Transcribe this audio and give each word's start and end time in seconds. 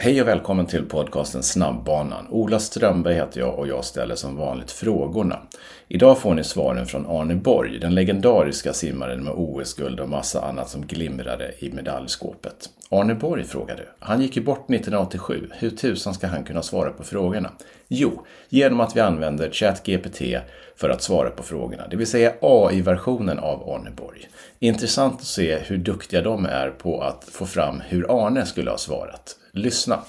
Hej 0.00 0.22
och 0.22 0.28
välkommen 0.28 0.66
till 0.66 0.84
podcasten 0.84 1.42
Snabbbanan. 1.42 2.26
Ola 2.30 2.58
Strömberg 2.58 3.14
heter 3.14 3.40
jag 3.40 3.58
och 3.58 3.68
jag 3.68 3.84
ställer 3.84 4.14
som 4.14 4.36
vanligt 4.36 4.70
frågorna. 4.70 5.38
Idag 5.88 6.18
får 6.18 6.34
ni 6.34 6.44
svaren 6.44 6.86
från 6.86 7.06
Arne 7.06 7.34
Borg, 7.34 7.78
den 7.78 7.94
legendariska 7.94 8.72
simmaren 8.72 9.24
med 9.24 9.32
OS-guld 9.36 10.00
och 10.00 10.08
massa 10.08 10.44
annat 10.44 10.70
som 10.70 10.86
glimrade 10.86 11.52
i 11.58 11.72
medaljskåpet. 11.72 12.70
Arne 12.90 13.14
Borg 13.14 13.44
frågade. 13.44 13.82
Han 13.98 14.20
gick 14.20 14.36
ju 14.36 14.42
bort 14.42 14.70
1987. 14.70 15.50
Hur 15.52 15.70
tusan 15.70 16.14
ska 16.14 16.26
han 16.26 16.44
kunna 16.44 16.62
svara 16.62 16.90
på 16.90 17.04
frågorna? 17.04 17.50
Jo, 17.88 18.26
genom 18.48 18.80
att 18.80 18.96
vi 18.96 19.00
använder 19.00 19.50
ChatGPT 19.50 20.22
för 20.76 20.90
att 20.90 21.02
svara 21.02 21.30
på 21.30 21.42
frågorna, 21.42 21.88
det 21.88 21.96
vill 21.96 22.06
säga 22.06 22.34
AI-versionen 22.40 23.38
av 23.38 23.70
Arne 23.70 23.90
Borg. 23.90 24.28
Intressant 24.58 25.20
att 25.20 25.26
se 25.26 25.58
hur 25.58 25.76
duktiga 25.76 26.22
de 26.22 26.46
är 26.46 26.70
på 26.70 27.00
att 27.00 27.24
få 27.24 27.46
fram 27.46 27.82
hur 27.88 28.26
Arne 28.26 28.46
skulle 28.46 28.70
ha 28.70 28.78
svarat. 28.78 29.36
Lyssna! 29.58 30.00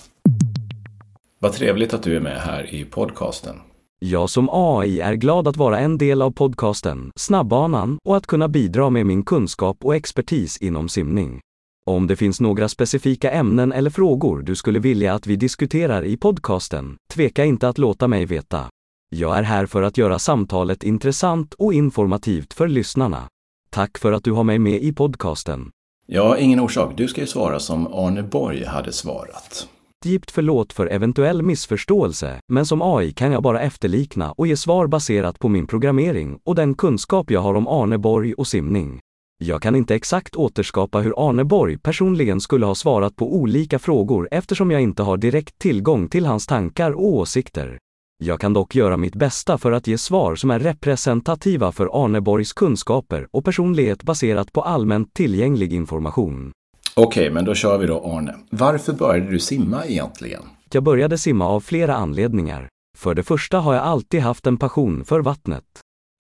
Vad 1.39 1.53
trevligt 1.53 1.93
att 1.93 2.03
du 2.03 2.15
är 2.15 2.19
med 2.19 2.37
här 2.41 2.73
i 2.75 2.85
podcasten. 2.85 3.55
Jag 3.99 4.29
som 4.29 4.49
AI 4.51 4.99
är 4.99 5.13
glad 5.13 5.47
att 5.47 5.57
vara 5.57 5.79
en 5.79 5.97
del 5.97 6.21
av 6.21 6.31
podcasten 6.31 7.11
Snabbbanan 7.15 7.97
och 8.03 8.17
att 8.17 8.27
kunna 8.27 8.47
bidra 8.47 8.89
med 8.89 9.05
min 9.05 9.23
kunskap 9.23 9.85
och 9.85 9.95
expertis 9.95 10.57
inom 10.57 10.89
simning. 10.89 11.39
Om 11.85 12.07
det 12.07 12.15
finns 12.15 12.41
några 12.41 12.69
specifika 12.69 13.31
ämnen 13.31 13.71
eller 13.71 13.89
frågor 13.89 14.41
du 14.41 14.55
skulle 14.55 14.79
vilja 14.79 15.13
att 15.13 15.27
vi 15.27 15.35
diskuterar 15.35 16.05
i 16.05 16.17
podcasten, 16.17 16.97
tveka 17.13 17.45
inte 17.45 17.69
att 17.69 17.77
låta 17.77 18.07
mig 18.07 18.25
veta. 18.25 18.69
Jag 19.15 19.37
är 19.37 19.43
här 19.43 19.65
för 19.65 19.81
att 19.81 19.97
göra 19.97 20.19
samtalet 20.19 20.83
intressant 20.83 21.53
och 21.53 21.73
informativt 21.73 22.53
för 22.53 22.67
lyssnarna. 22.67 23.27
Tack 23.69 23.97
för 23.97 24.11
att 24.11 24.23
du 24.23 24.31
har 24.31 24.43
mig 24.43 24.59
med 24.59 24.83
i 24.83 24.93
podcasten. 24.93 25.71
Ja, 26.11 26.37
ingen 26.37 26.59
orsak. 26.59 26.97
Du 26.97 27.07
ska 27.07 27.21
ju 27.21 27.27
svara 27.27 27.59
som 27.59 27.93
Arne 27.93 28.23
Borg 28.23 28.65
hade 28.65 28.91
svarat. 28.91 29.67
Djupt 30.05 30.31
förlåt 30.31 30.73
för 30.73 30.87
eventuell 30.87 31.41
missförståelse, 31.41 32.39
men 32.47 32.65
som 32.65 32.81
AI 32.81 33.11
kan 33.11 33.31
jag 33.31 33.43
bara 33.43 33.61
efterlikna 33.61 34.31
och 34.31 34.47
ge 34.47 34.57
svar 34.57 34.87
baserat 34.87 35.39
på 35.39 35.49
min 35.49 35.67
programmering 35.67 36.39
och 36.43 36.55
den 36.55 36.75
kunskap 36.75 37.31
jag 37.31 37.41
har 37.41 37.53
om 37.53 37.67
Arne 37.67 37.97
Borg 37.97 38.33
och 38.33 38.47
simning. 38.47 38.99
Jag 39.37 39.61
kan 39.61 39.75
inte 39.75 39.95
exakt 39.95 40.35
återskapa 40.35 40.99
hur 40.99 41.29
Arne 41.29 41.43
Borg 41.43 41.77
personligen 41.77 42.41
skulle 42.41 42.65
ha 42.65 42.75
svarat 42.75 43.15
på 43.15 43.35
olika 43.35 43.79
frågor 43.79 44.27
eftersom 44.31 44.71
jag 44.71 44.81
inte 44.81 45.03
har 45.03 45.17
direkt 45.17 45.59
tillgång 45.59 46.09
till 46.09 46.25
hans 46.25 46.47
tankar 46.47 46.91
och 46.91 47.05
åsikter. 47.07 47.77
Jag 48.23 48.39
kan 48.39 48.53
dock 48.53 48.75
göra 48.75 48.97
mitt 48.97 49.15
bästa 49.15 49.57
för 49.57 49.71
att 49.71 49.87
ge 49.87 49.97
svar 49.97 50.35
som 50.35 50.51
är 50.51 50.59
representativa 50.59 51.71
för 51.71 52.03
Arne 52.03 52.21
Borgs 52.21 52.53
kunskaper 52.53 53.27
och 53.31 53.45
personlighet 53.45 54.03
baserat 54.03 54.53
på 54.53 54.61
allmänt 54.61 55.13
tillgänglig 55.13 55.73
information. 55.73 56.51
Okej, 56.95 57.31
men 57.31 57.45
då 57.45 57.55
kör 57.55 57.77
vi 57.77 57.87
då 57.87 58.03
Arne. 58.05 58.35
Varför 58.49 58.93
började 58.93 59.31
du 59.31 59.39
simma 59.39 59.85
egentligen? 59.85 60.41
Jag 60.73 60.83
började 60.83 61.17
simma 61.17 61.47
av 61.47 61.59
flera 61.59 61.95
anledningar. 61.95 62.67
För 62.97 63.15
det 63.15 63.23
första 63.23 63.59
har 63.59 63.73
jag 63.73 63.83
alltid 63.83 64.21
haft 64.21 64.47
en 64.47 64.57
passion 64.57 65.05
för 65.05 65.19
vattnet. 65.19 65.65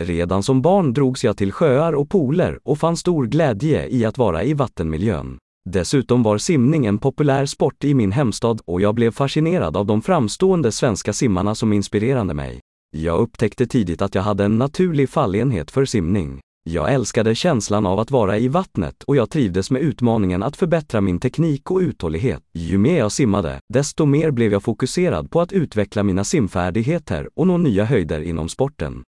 Redan 0.03 0.43
som 0.43 0.61
barn 0.61 0.93
drogs 0.93 1.23
jag 1.23 1.37
till 1.37 1.51
sjöar 1.51 1.93
och 1.93 2.09
pooler 2.09 2.59
och 2.63 2.77
fann 2.79 2.97
stor 2.97 3.25
glädje 3.25 3.87
i 3.87 4.05
att 4.05 4.17
vara 4.17 4.43
i 4.43 4.53
vattenmiljön. 4.53 5.37
Dessutom 5.65 6.23
var 6.23 6.37
simning 6.37 6.85
en 6.85 6.97
populär 6.97 7.45
sport 7.45 7.83
i 7.83 7.93
min 7.93 8.11
hemstad 8.11 8.61
och 8.65 8.81
jag 8.81 8.95
blev 8.95 9.11
fascinerad 9.11 9.77
av 9.77 9.85
de 9.85 10.01
framstående 10.01 10.71
svenska 10.71 11.13
simmarna 11.13 11.55
som 11.55 11.73
inspirerade 11.73 12.33
mig. 12.33 12.59
Jag 12.97 13.19
upptäckte 13.19 13.65
tidigt 13.65 14.01
att 14.01 14.15
jag 14.15 14.21
hade 14.21 14.45
en 14.45 14.57
naturlig 14.57 15.09
fallenhet 15.09 15.71
för 15.71 15.85
simning. 15.85 16.39
Jag 16.63 16.93
älskade 16.93 17.35
känslan 17.35 17.85
av 17.85 17.99
att 17.99 18.11
vara 18.11 18.37
i 18.37 18.47
vattnet 18.47 19.03
och 19.03 19.15
jag 19.15 19.29
trivdes 19.29 19.71
med 19.71 19.81
utmaningen 19.81 20.43
att 20.43 20.57
förbättra 20.57 21.01
min 21.01 21.19
teknik 21.19 21.71
och 21.71 21.79
uthållighet. 21.79 22.43
Ju 22.53 22.77
mer 22.77 22.97
jag 22.97 23.11
simmade, 23.11 23.59
desto 23.73 24.05
mer 24.05 24.31
blev 24.31 24.51
jag 24.51 24.63
fokuserad 24.63 25.31
på 25.31 25.41
att 25.41 25.51
utveckla 25.51 26.03
mina 26.03 26.23
simfärdigheter 26.23 27.29
och 27.35 27.47
nå 27.47 27.57
nya 27.57 27.85
höjder 27.85 28.21
inom 28.21 28.49
sporten. 28.49 29.03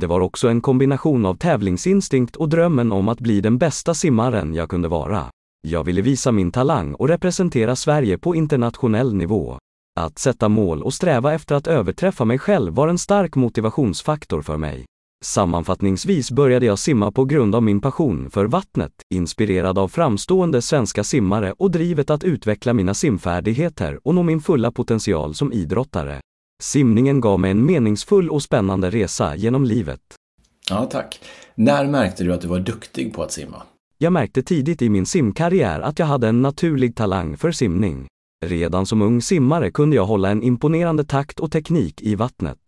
Det 0.00 0.06
var 0.06 0.20
också 0.20 0.48
en 0.48 0.60
kombination 0.60 1.26
av 1.26 1.34
tävlingsinstinkt 1.34 2.36
och 2.36 2.48
drömmen 2.48 2.92
om 2.92 3.08
att 3.08 3.20
bli 3.20 3.40
den 3.40 3.58
bästa 3.58 3.94
simmaren 3.94 4.54
jag 4.54 4.68
kunde 4.68 4.88
vara. 4.88 5.26
Jag 5.68 5.84
ville 5.84 6.02
visa 6.02 6.32
min 6.32 6.52
talang 6.52 6.94
och 6.94 7.08
representera 7.08 7.76
Sverige 7.76 8.18
på 8.18 8.34
internationell 8.34 9.14
nivå. 9.14 9.58
Att 10.00 10.18
sätta 10.18 10.48
mål 10.48 10.82
och 10.82 10.94
sträva 10.94 11.34
efter 11.34 11.54
att 11.54 11.66
överträffa 11.66 12.24
mig 12.24 12.38
själv 12.38 12.74
var 12.74 12.88
en 12.88 12.98
stark 12.98 13.34
motivationsfaktor 13.34 14.42
för 14.42 14.56
mig. 14.56 14.84
Sammanfattningsvis 15.24 16.30
började 16.30 16.66
jag 16.66 16.78
simma 16.78 17.12
på 17.12 17.24
grund 17.24 17.54
av 17.54 17.62
min 17.62 17.80
passion 17.80 18.30
för 18.30 18.44
vattnet, 18.46 18.92
inspirerad 19.14 19.78
av 19.78 19.88
framstående 19.88 20.62
svenska 20.62 21.04
simmare 21.04 21.52
och 21.52 21.70
drivet 21.70 22.10
att 22.10 22.24
utveckla 22.24 22.72
mina 22.72 22.94
simfärdigheter 22.94 24.00
och 24.04 24.14
nå 24.14 24.22
min 24.22 24.40
fulla 24.40 24.70
potential 24.70 25.34
som 25.34 25.52
idrottare. 25.52 26.20
Simningen 26.62 27.20
gav 27.20 27.40
mig 27.40 27.50
en 27.50 27.66
meningsfull 27.66 28.30
och 28.30 28.42
spännande 28.42 28.90
resa 28.90 29.36
genom 29.36 29.64
livet. 29.64 30.00
Ja, 30.70 30.84
tack. 30.84 31.20
När 31.54 31.86
märkte 31.86 32.24
du 32.24 32.34
att 32.34 32.40
du 32.40 32.48
var 32.48 32.60
duktig 32.60 33.14
på 33.14 33.22
att 33.22 33.32
simma? 33.32 33.62
Jag 33.98 34.12
märkte 34.12 34.42
tidigt 34.42 34.82
i 34.82 34.88
min 34.88 35.06
simkarriär 35.06 35.80
att 35.80 35.98
jag 35.98 36.06
hade 36.06 36.28
en 36.28 36.42
naturlig 36.42 36.96
talang 36.96 37.36
för 37.36 37.52
simning. 37.52 38.06
Redan 38.44 38.86
som 38.86 39.02
ung 39.02 39.22
simmare 39.22 39.70
kunde 39.70 39.96
jag 39.96 40.06
hålla 40.06 40.30
en 40.30 40.42
imponerande 40.42 41.04
takt 41.04 41.40
och 41.40 41.52
teknik 41.52 42.02
i 42.02 42.14
vattnet. 42.14 42.58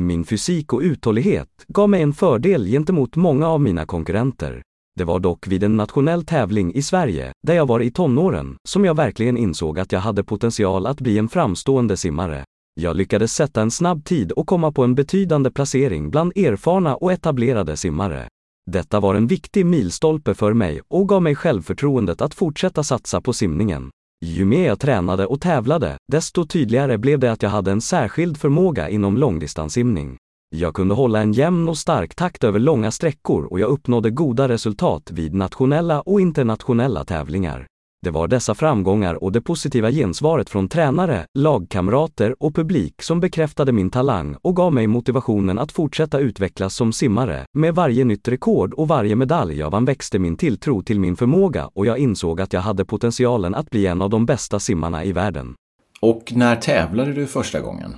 Min 0.00 0.24
fysik 0.24 0.72
och 0.72 0.80
uthållighet 0.80 1.48
gav 1.68 1.88
mig 1.88 2.02
en 2.02 2.12
fördel 2.12 2.66
gentemot 2.66 3.16
många 3.16 3.48
av 3.48 3.60
mina 3.60 3.86
konkurrenter. 3.86 4.62
Det 4.98 5.04
var 5.04 5.18
dock 5.18 5.46
vid 5.46 5.64
en 5.64 5.76
nationell 5.76 6.24
tävling 6.24 6.74
i 6.74 6.82
Sverige, 6.82 7.32
där 7.46 7.54
jag 7.54 7.66
var 7.66 7.80
i 7.80 7.90
tonåren, 7.90 8.56
som 8.68 8.84
jag 8.84 8.96
verkligen 8.96 9.36
insåg 9.36 9.78
att 9.78 9.92
jag 9.92 10.00
hade 10.00 10.24
potential 10.24 10.86
att 10.86 11.00
bli 11.00 11.18
en 11.18 11.28
framstående 11.28 11.96
simmare. 11.96 12.44
Jag 12.80 12.96
lyckades 12.96 13.32
sätta 13.32 13.62
en 13.62 13.70
snabb 13.70 14.04
tid 14.04 14.32
och 14.32 14.46
komma 14.46 14.72
på 14.72 14.84
en 14.84 14.94
betydande 14.94 15.50
placering 15.50 16.10
bland 16.10 16.32
erfarna 16.36 16.96
och 16.96 17.12
etablerade 17.12 17.76
simmare. 17.76 18.28
Detta 18.70 19.00
var 19.00 19.14
en 19.14 19.26
viktig 19.26 19.66
milstolpe 19.66 20.34
för 20.34 20.52
mig 20.52 20.80
och 20.88 21.08
gav 21.08 21.22
mig 21.22 21.34
självförtroendet 21.34 22.20
att 22.20 22.34
fortsätta 22.34 22.82
satsa 22.82 23.20
på 23.20 23.32
simningen. 23.32 23.90
Ju 24.24 24.44
mer 24.44 24.66
jag 24.66 24.80
tränade 24.80 25.26
och 25.26 25.40
tävlade, 25.40 25.96
desto 26.12 26.46
tydligare 26.46 26.98
blev 26.98 27.18
det 27.18 27.32
att 27.32 27.42
jag 27.42 27.50
hade 27.50 27.70
en 27.70 27.80
särskild 27.80 28.36
förmåga 28.36 28.88
inom 28.88 29.16
långdistanssimning. 29.16 30.16
Jag 30.56 30.74
kunde 30.74 30.94
hålla 30.94 31.20
en 31.20 31.32
jämn 31.32 31.68
och 31.68 31.78
stark 31.78 32.14
takt 32.14 32.44
över 32.44 32.58
långa 32.58 32.90
sträckor 32.90 33.44
och 33.44 33.60
jag 33.60 33.70
uppnådde 33.70 34.10
goda 34.10 34.48
resultat 34.48 35.10
vid 35.10 35.34
nationella 35.34 36.00
och 36.00 36.20
internationella 36.20 37.04
tävlingar. 37.04 37.66
Det 38.04 38.10
var 38.10 38.28
dessa 38.28 38.54
framgångar 38.54 39.24
och 39.24 39.32
det 39.32 39.40
positiva 39.40 39.90
gensvaret 39.90 40.50
från 40.50 40.68
tränare, 40.68 41.26
lagkamrater 41.38 42.42
och 42.42 42.54
publik 42.54 43.02
som 43.02 43.20
bekräftade 43.20 43.72
min 43.72 43.90
talang 43.90 44.36
och 44.42 44.56
gav 44.56 44.72
mig 44.72 44.86
motivationen 44.86 45.58
att 45.58 45.72
fortsätta 45.72 46.18
utvecklas 46.18 46.74
som 46.74 46.92
simmare. 46.92 47.44
Med 47.52 47.74
varje 47.74 48.04
nytt 48.04 48.28
rekord 48.28 48.74
och 48.74 48.88
varje 48.88 49.16
medalj 49.16 49.58
jag 49.58 49.70
vann 49.70 49.84
växte 49.84 50.18
min 50.18 50.36
tilltro 50.36 50.82
till 50.82 51.00
min 51.00 51.16
förmåga 51.16 51.70
och 51.74 51.86
jag 51.86 51.98
insåg 51.98 52.40
att 52.40 52.52
jag 52.52 52.60
hade 52.60 52.84
potentialen 52.84 53.54
att 53.54 53.70
bli 53.70 53.86
en 53.86 54.02
av 54.02 54.10
de 54.10 54.26
bästa 54.26 54.60
simmarna 54.60 55.04
i 55.04 55.12
världen. 55.12 55.54
Och 56.00 56.32
när 56.36 56.56
tävlade 56.56 57.12
du 57.12 57.26
första 57.26 57.60
gången? 57.60 57.94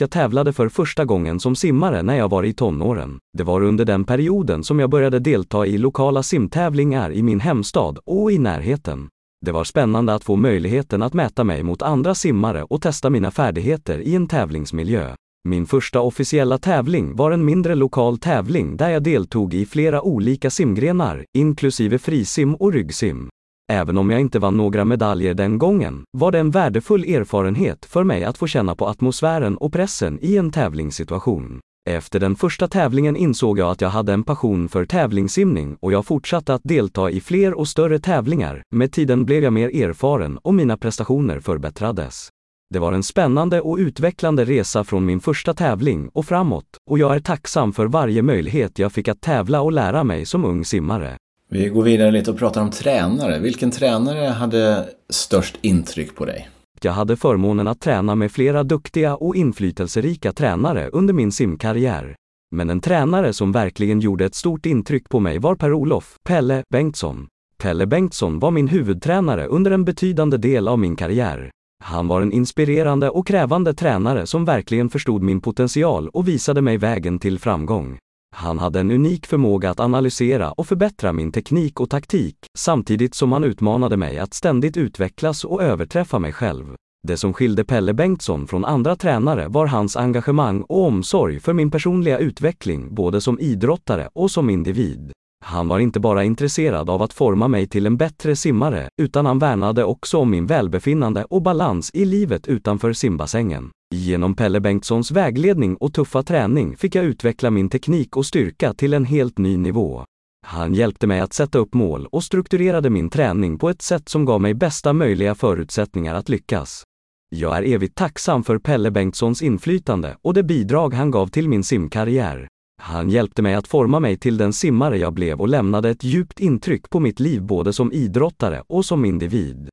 Jag 0.00 0.10
tävlade 0.10 0.52
för 0.52 0.68
första 0.68 1.04
gången 1.04 1.40
som 1.40 1.56
simmare 1.56 2.02
när 2.02 2.16
jag 2.16 2.28
var 2.30 2.44
i 2.44 2.52
tonåren. 2.52 3.18
Det 3.38 3.44
var 3.44 3.62
under 3.62 3.84
den 3.84 4.04
perioden 4.04 4.64
som 4.64 4.78
jag 4.78 4.90
började 4.90 5.18
delta 5.18 5.66
i 5.66 5.78
lokala 5.78 6.22
simtävlingar 6.22 7.12
i 7.12 7.22
min 7.22 7.40
hemstad 7.40 7.98
och 8.04 8.32
i 8.32 8.38
närheten. 8.38 9.08
Det 9.44 9.52
var 9.52 9.64
spännande 9.64 10.14
att 10.14 10.24
få 10.24 10.36
möjligheten 10.36 11.02
att 11.02 11.14
mäta 11.14 11.44
mig 11.44 11.62
mot 11.62 11.82
andra 11.82 12.14
simmare 12.14 12.62
och 12.62 12.82
testa 12.82 13.10
mina 13.10 13.30
färdigheter 13.30 13.98
i 13.98 14.14
en 14.14 14.26
tävlingsmiljö. 14.26 15.14
Min 15.48 15.66
första 15.66 16.00
officiella 16.00 16.58
tävling 16.58 17.16
var 17.16 17.30
en 17.30 17.44
mindre 17.44 17.74
lokal 17.74 18.18
tävling 18.18 18.76
där 18.76 18.88
jag 18.88 19.02
deltog 19.02 19.54
i 19.54 19.66
flera 19.66 20.02
olika 20.02 20.50
simgrenar, 20.50 21.24
inklusive 21.36 21.98
frisim 21.98 22.54
och 22.54 22.72
ryggsim. 22.72 23.28
Även 23.72 23.98
om 23.98 24.10
jag 24.10 24.20
inte 24.20 24.38
vann 24.38 24.56
några 24.56 24.84
medaljer 24.84 25.34
den 25.34 25.58
gången, 25.58 26.04
var 26.18 26.32
det 26.32 26.38
en 26.38 26.50
värdefull 26.50 27.04
erfarenhet 27.04 27.84
för 27.84 28.04
mig 28.04 28.24
att 28.24 28.38
få 28.38 28.46
känna 28.46 28.74
på 28.74 28.86
atmosfären 28.86 29.56
och 29.56 29.72
pressen 29.72 30.18
i 30.22 30.36
en 30.36 30.50
tävlingssituation. 30.50 31.60
Efter 31.90 32.20
den 32.20 32.36
första 32.36 32.68
tävlingen 32.68 33.16
insåg 33.16 33.58
jag 33.58 33.70
att 33.70 33.80
jag 33.80 33.88
hade 33.88 34.12
en 34.12 34.24
passion 34.24 34.68
för 34.68 34.86
tävlingssimning 34.86 35.76
och 35.80 35.92
jag 35.92 36.06
fortsatte 36.06 36.54
att 36.54 36.60
delta 36.64 37.10
i 37.10 37.20
fler 37.20 37.54
och 37.54 37.68
större 37.68 37.98
tävlingar. 37.98 38.62
Med 38.74 38.92
tiden 38.92 39.24
blev 39.24 39.44
jag 39.44 39.52
mer 39.52 39.68
erfaren 39.68 40.38
och 40.38 40.54
mina 40.54 40.76
prestationer 40.76 41.40
förbättrades. 41.40 42.28
Det 42.70 42.78
var 42.78 42.92
en 42.92 43.02
spännande 43.02 43.60
och 43.60 43.76
utvecklande 43.76 44.44
resa 44.44 44.84
från 44.84 45.04
min 45.04 45.20
första 45.20 45.54
tävling 45.54 46.08
och 46.08 46.26
framåt 46.26 46.64
och 46.90 46.98
jag 46.98 47.14
är 47.14 47.20
tacksam 47.20 47.72
för 47.72 47.86
varje 47.86 48.22
möjlighet 48.22 48.78
jag 48.78 48.92
fick 48.92 49.08
att 49.08 49.20
tävla 49.20 49.60
och 49.60 49.72
lära 49.72 50.04
mig 50.04 50.26
som 50.26 50.44
ung 50.44 50.64
simmare. 50.64 51.16
Vi 51.50 51.68
går 51.68 51.82
vidare 51.82 52.10
lite 52.10 52.30
och 52.30 52.38
pratar 52.38 52.60
om 52.60 52.70
tränare. 52.70 53.38
Vilken 53.38 53.70
tränare 53.70 54.28
hade 54.28 54.88
störst 55.10 55.58
intryck 55.60 56.14
på 56.14 56.24
dig? 56.24 56.48
Jag 56.84 56.92
hade 56.92 57.16
förmånen 57.16 57.68
att 57.68 57.80
träna 57.80 58.14
med 58.14 58.32
flera 58.32 58.62
duktiga 58.62 59.16
och 59.16 59.36
inflytelserika 59.36 60.32
tränare 60.32 60.88
under 60.88 61.14
min 61.14 61.32
simkarriär. 61.32 62.16
Men 62.50 62.70
en 62.70 62.80
tränare 62.80 63.32
som 63.32 63.52
verkligen 63.52 64.00
gjorde 64.00 64.24
ett 64.24 64.34
stort 64.34 64.66
intryck 64.66 65.08
på 65.08 65.20
mig 65.20 65.38
var 65.38 65.54
Per-Olof 65.54 66.16
Pelle 66.24 66.62
Bengtsson. 66.72 67.26
Pelle 67.58 67.86
Bengtsson 67.86 68.38
var 68.38 68.50
min 68.50 68.68
huvudtränare 68.68 69.46
under 69.46 69.70
en 69.70 69.84
betydande 69.84 70.36
del 70.36 70.68
av 70.68 70.78
min 70.78 70.96
karriär. 70.96 71.50
Han 71.84 72.08
var 72.08 72.22
en 72.22 72.32
inspirerande 72.32 73.10
och 73.10 73.26
krävande 73.26 73.74
tränare 73.74 74.26
som 74.26 74.44
verkligen 74.44 74.88
förstod 74.88 75.22
min 75.22 75.40
potential 75.40 76.08
och 76.08 76.28
visade 76.28 76.62
mig 76.62 76.76
vägen 76.76 77.18
till 77.18 77.38
framgång. 77.38 77.98
Han 78.36 78.58
hade 78.58 78.80
en 78.80 78.90
unik 78.90 79.26
förmåga 79.26 79.70
att 79.70 79.80
analysera 79.80 80.52
och 80.52 80.66
förbättra 80.66 81.12
min 81.12 81.32
teknik 81.32 81.80
och 81.80 81.90
taktik, 81.90 82.36
samtidigt 82.58 83.14
som 83.14 83.32
han 83.32 83.44
utmanade 83.44 83.96
mig 83.96 84.18
att 84.18 84.34
ständigt 84.34 84.76
utvecklas 84.76 85.44
och 85.44 85.62
överträffa 85.62 86.18
mig 86.18 86.32
själv. 86.32 86.74
Det 87.08 87.16
som 87.16 87.32
skilde 87.32 87.64
Pelle 87.64 87.94
Bengtsson 87.94 88.46
från 88.46 88.64
andra 88.64 88.96
tränare 88.96 89.48
var 89.48 89.66
hans 89.66 89.96
engagemang 89.96 90.62
och 90.62 90.86
omsorg 90.86 91.40
för 91.40 91.52
min 91.52 91.70
personliga 91.70 92.18
utveckling 92.18 92.94
både 92.94 93.20
som 93.20 93.40
idrottare 93.40 94.08
och 94.14 94.30
som 94.30 94.50
individ. 94.50 95.12
Han 95.44 95.68
var 95.68 95.78
inte 95.78 96.00
bara 96.00 96.24
intresserad 96.24 96.90
av 96.90 97.02
att 97.02 97.12
forma 97.12 97.48
mig 97.48 97.68
till 97.68 97.86
en 97.86 97.96
bättre 97.96 98.36
simmare, 98.36 98.88
utan 99.02 99.26
han 99.26 99.38
värnade 99.38 99.84
också 99.84 100.18
om 100.18 100.30
min 100.30 100.46
välbefinnande 100.46 101.24
och 101.24 101.42
balans 101.42 101.90
i 101.94 102.04
livet 102.04 102.46
utanför 102.46 102.92
simbassängen. 102.92 103.70
Genom 103.94 104.34
Pelle 104.34 104.60
Bengtssons 104.60 105.10
vägledning 105.10 105.76
och 105.76 105.94
tuffa 105.94 106.22
träning 106.22 106.76
fick 106.76 106.94
jag 106.94 107.04
utveckla 107.04 107.50
min 107.50 107.68
teknik 107.68 108.16
och 108.16 108.26
styrka 108.26 108.74
till 108.74 108.94
en 108.94 109.04
helt 109.04 109.38
ny 109.38 109.56
nivå. 109.56 110.04
Han 110.46 110.74
hjälpte 110.74 111.06
mig 111.06 111.20
att 111.20 111.32
sätta 111.32 111.58
upp 111.58 111.74
mål 111.74 112.06
och 112.06 112.24
strukturerade 112.24 112.90
min 112.90 113.10
träning 113.10 113.58
på 113.58 113.70
ett 113.70 113.82
sätt 113.82 114.08
som 114.08 114.24
gav 114.24 114.40
mig 114.40 114.54
bästa 114.54 114.92
möjliga 114.92 115.34
förutsättningar 115.34 116.14
att 116.14 116.28
lyckas. 116.28 116.84
Jag 117.30 117.56
är 117.58 117.62
evigt 117.62 117.94
tacksam 117.94 118.44
för 118.44 118.58
Pelle 118.58 118.90
Bengtssons 118.90 119.42
inflytande 119.42 120.16
och 120.22 120.34
det 120.34 120.42
bidrag 120.42 120.94
han 120.94 121.10
gav 121.10 121.26
till 121.26 121.48
min 121.48 121.64
simkarriär. 121.64 122.48
Han 122.82 123.10
hjälpte 123.10 123.42
mig 123.42 123.54
att 123.54 123.68
forma 123.68 124.00
mig 124.00 124.16
till 124.16 124.36
den 124.36 124.52
simmare 124.52 124.98
jag 124.98 125.12
blev 125.12 125.40
och 125.40 125.48
lämnade 125.48 125.90
ett 125.90 126.04
djupt 126.04 126.40
intryck 126.40 126.90
på 126.90 127.00
mitt 127.00 127.20
liv 127.20 127.42
både 127.42 127.72
som 127.72 127.92
idrottare 127.92 128.62
och 128.66 128.84
som 128.84 129.04
individ. 129.04 129.68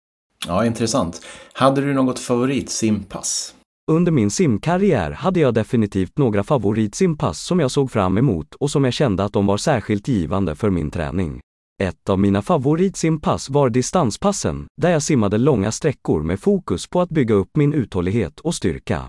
Ja, 0.47 0.65
intressant. 0.65 1.21
Hade 1.53 1.81
du 1.81 1.93
något 1.93 2.19
favoritsimpass? 2.19 3.55
Under 3.91 4.11
min 4.11 4.31
simkarriär 4.31 5.11
hade 5.11 5.39
jag 5.39 5.53
definitivt 5.53 6.17
några 6.17 6.43
favoritsimpass 6.43 7.41
som 7.41 7.59
jag 7.59 7.71
såg 7.71 7.91
fram 7.91 8.17
emot 8.17 8.55
och 8.55 8.71
som 8.71 8.83
jag 8.83 8.93
kände 8.93 9.23
att 9.23 9.33
de 9.33 9.45
var 9.45 9.57
särskilt 9.57 10.07
givande 10.07 10.55
för 10.55 10.69
min 10.69 10.91
träning. 10.91 11.39
Ett 11.83 12.09
av 12.09 12.19
mina 12.19 12.41
favoritsimpass 12.41 13.49
var 13.49 13.69
distanspassen, 13.69 14.67
där 14.81 14.91
jag 14.91 15.03
simmade 15.03 15.37
långa 15.37 15.71
sträckor 15.71 16.23
med 16.23 16.39
fokus 16.39 16.87
på 16.87 17.01
att 17.01 17.09
bygga 17.09 17.35
upp 17.35 17.49
min 17.57 17.73
uthållighet 17.73 18.39
och 18.39 18.55
styrka. 18.55 19.03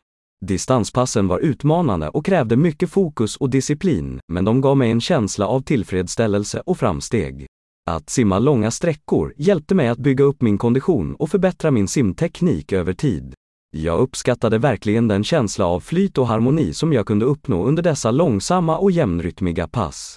Distanspassen 0.47 1.29
var 1.29 1.39
utmanande 1.39 2.09
och 2.09 2.25
krävde 2.27 2.57
mycket 2.57 2.91
fokus 2.91 3.37
och 3.37 3.51
disciplin, 3.51 4.21
men 4.33 4.45
de 4.45 4.61
gav 4.61 4.77
mig 4.77 4.91
en 4.91 5.01
känsla 5.01 5.47
av 5.47 5.61
tillfredsställelse 5.61 6.63
och 6.67 6.79
framsteg. 6.79 7.47
Att 7.91 8.11
simma 8.11 8.39
långa 8.39 8.71
sträckor 8.71 9.35
hjälpte 9.37 9.75
mig 9.75 9.89
att 9.89 9.99
bygga 9.99 10.25
upp 10.25 10.43
min 10.43 10.59
kondition 10.59 11.15
och 11.15 11.31
förbättra 11.31 11.71
min 11.71 11.89
simteknik 11.89 12.73
över 12.73 12.93
tid. 12.93 13.35
Jag 13.77 14.01
uppskattade 14.01 14.59
verkligen 14.59 15.09
den 15.09 15.25
känsla 15.25 15.67
av 15.67 15.81
flyt 15.81 16.19
och 16.19 16.27
harmoni 16.27 16.75
som 16.75 16.93
jag 16.93 17.07
kunde 17.07 17.25
uppnå 17.25 17.65
under 17.65 17.83
dessa 17.83 18.11
långsamma 18.11 18.79
och 18.79 18.91
jämnrytmiga 18.91 19.69
pass. 19.69 20.17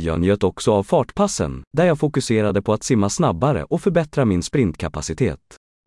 Jag 0.00 0.20
njöt 0.20 0.44
också 0.44 0.72
av 0.72 0.82
fartpassen, 0.82 1.62
där 1.76 1.86
jag 1.86 1.98
fokuserade 1.98 2.62
på 2.62 2.72
att 2.72 2.82
simma 2.82 3.10
snabbare 3.10 3.64
och 3.64 3.80
förbättra 3.80 4.24
min 4.24 4.42
sprintkapacitet. 4.42 5.40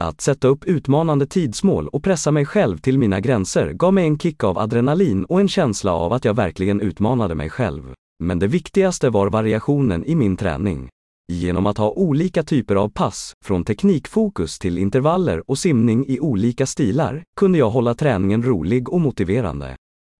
Att 0.03 0.21
sätta 0.21 0.47
upp 0.47 0.65
utmanande 0.65 1.27
tidsmål 1.27 1.87
och 1.87 2.03
pressa 2.03 2.31
mig 2.31 2.45
själv 2.45 2.77
till 2.77 2.97
mina 2.97 3.19
gränser 3.19 3.73
gav 3.73 3.93
mig 3.93 4.07
en 4.07 4.19
kick 4.19 4.43
av 4.43 4.57
adrenalin 4.57 5.25
och 5.25 5.39
en 5.39 5.47
känsla 5.47 5.93
av 5.93 6.13
att 6.13 6.25
jag 6.25 6.33
verkligen 6.33 6.81
utmanade 6.81 7.35
mig 7.35 7.49
själv. 7.49 7.93
Men 8.23 8.39
det 8.39 8.47
viktigaste 8.47 9.09
var 9.09 9.29
variationen 9.29 10.05
i 10.05 10.15
min 10.15 10.37
träning. 10.37 10.89
Genom 11.31 11.65
att 11.65 11.77
ha 11.77 11.89
olika 11.89 12.43
typer 12.43 12.75
av 12.75 12.89
pass, 12.89 13.33
från 13.45 13.63
teknikfokus 13.63 14.59
till 14.59 14.77
intervaller 14.77 15.49
och 15.49 15.57
simning 15.57 16.05
i 16.07 16.19
olika 16.19 16.65
stilar, 16.65 17.23
kunde 17.39 17.57
jag 17.57 17.69
hålla 17.69 17.95
träningen 17.95 18.43
rolig 18.43 18.89
och 18.89 19.01
motiverande. 19.01 19.75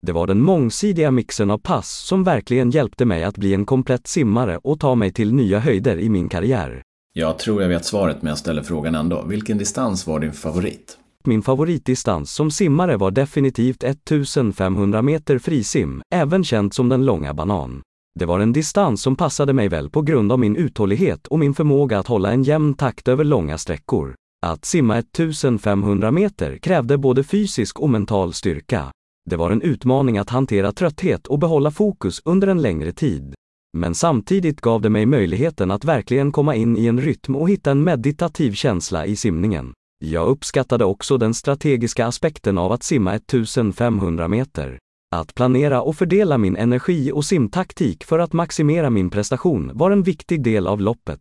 Det 0.06 0.12
var 0.12 0.26
den 0.26 0.40
mångsidiga 0.40 1.10
mixen 1.10 1.50
av 1.50 1.58
pass 1.58 2.06
som 2.06 2.24
verkligen 2.24 2.70
hjälpte 2.70 3.04
mig 3.04 3.24
att 3.24 3.36
bli 3.36 3.54
en 3.54 3.64
komplett 3.64 4.06
simmare 4.06 4.58
och 4.58 4.80
ta 4.80 4.94
mig 4.94 5.12
till 5.12 5.34
nya 5.34 5.58
höjder 5.58 5.98
i 5.98 6.08
min 6.08 6.28
karriär. 6.28 6.82
Jag 7.14 7.38
tror 7.38 7.62
jag 7.62 7.68
vet 7.68 7.84
svaret 7.84 8.22
men 8.22 8.28
jag 8.28 8.38
ställer 8.38 8.62
frågan 8.62 8.94
ändå. 8.94 9.22
Vilken 9.22 9.58
distans 9.58 10.06
var 10.06 10.20
din 10.20 10.32
favorit? 10.32 10.98
Min 11.24 11.42
favoritdistans 11.42 12.34
som 12.34 12.50
simmare 12.50 12.96
var 12.96 13.10
definitivt 13.10 13.84
1500 13.84 15.02
meter 15.02 15.38
frisim, 15.38 16.02
även 16.14 16.44
känt 16.44 16.74
som 16.74 16.88
den 16.88 17.04
långa 17.04 17.34
banan. 17.34 17.82
Det 18.14 18.26
var 18.26 18.40
en 18.40 18.52
distans 18.52 19.02
som 19.02 19.16
passade 19.16 19.52
mig 19.52 19.68
väl 19.68 19.90
på 19.90 20.02
grund 20.02 20.32
av 20.32 20.38
min 20.38 20.56
uthållighet 20.56 21.26
och 21.26 21.38
min 21.38 21.54
förmåga 21.54 21.98
att 21.98 22.06
hålla 22.06 22.32
en 22.32 22.42
jämn 22.42 22.74
takt 22.74 23.08
över 23.08 23.24
långa 23.24 23.58
sträckor. 23.58 24.14
Att 24.46 24.64
simma 24.64 24.98
1500 24.98 26.10
meter 26.10 26.58
krävde 26.58 26.98
både 26.98 27.24
fysisk 27.24 27.80
och 27.80 27.90
mental 27.90 28.32
styrka. 28.32 28.90
Det 29.30 29.36
var 29.36 29.50
en 29.50 29.62
utmaning 29.62 30.18
att 30.18 30.30
hantera 30.30 30.72
trötthet 30.72 31.26
och 31.26 31.38
behålla 31.38 31.70
fokus 31.70 32.22
under 32.24 32.48
en 32.48 32.62
längre 32.62 32.92
tid. 32.92 33.34
Men 33.78 33.94
samtidigt 33.94 34.60
gav 34.60 34.80
det 34.80 34.90
mig 34.90 35.06
möjligheten 35.06 35.70
att 35.70 35.84
verkligen 35.84 36.32
komma 36.32 36.54
in 36.54 36.76
i 36.76 36.86
en 36.86 37.00
rytm 37.00 37.36
och 37.36 37.50
hitta 37.50 37.70
en 37.70 37.84
meditativ 37.84 38.52
känsla 38.52 39.06
i 39.06 39.16
simningen. 39.16 39.72
Jag 40.04 40.28
uppskattade 40.28 40.84
också 40.84 41.18
den 41.18 41.34
strategiska 41.34 42.06
aspekten 42.06 42.58
av 42.58 42.72
att 42.72 42.82
simma 42.82 43.14
1500 43.14 44.28
meter. 44.28 44.78
Att 45.14 45.34
planera 45.34 45.82
och 45.82 45.96
fördela 45.96 46.38
min 46.38 46.56
energi 46.56 47.12
och 47.12 47.24
simtaktik 47.24 48.04
för 48.04 48.18
att 48.18 48.32
maximera 48.32 48.90
min 48.90 49.10
prestation 49.10 49.70
var 49.74 49.90
en 49.90 50.02
viktig 50.02 50.42
del 50.42 50.66
av 50.66 50.80
loppet. 50.80 51.20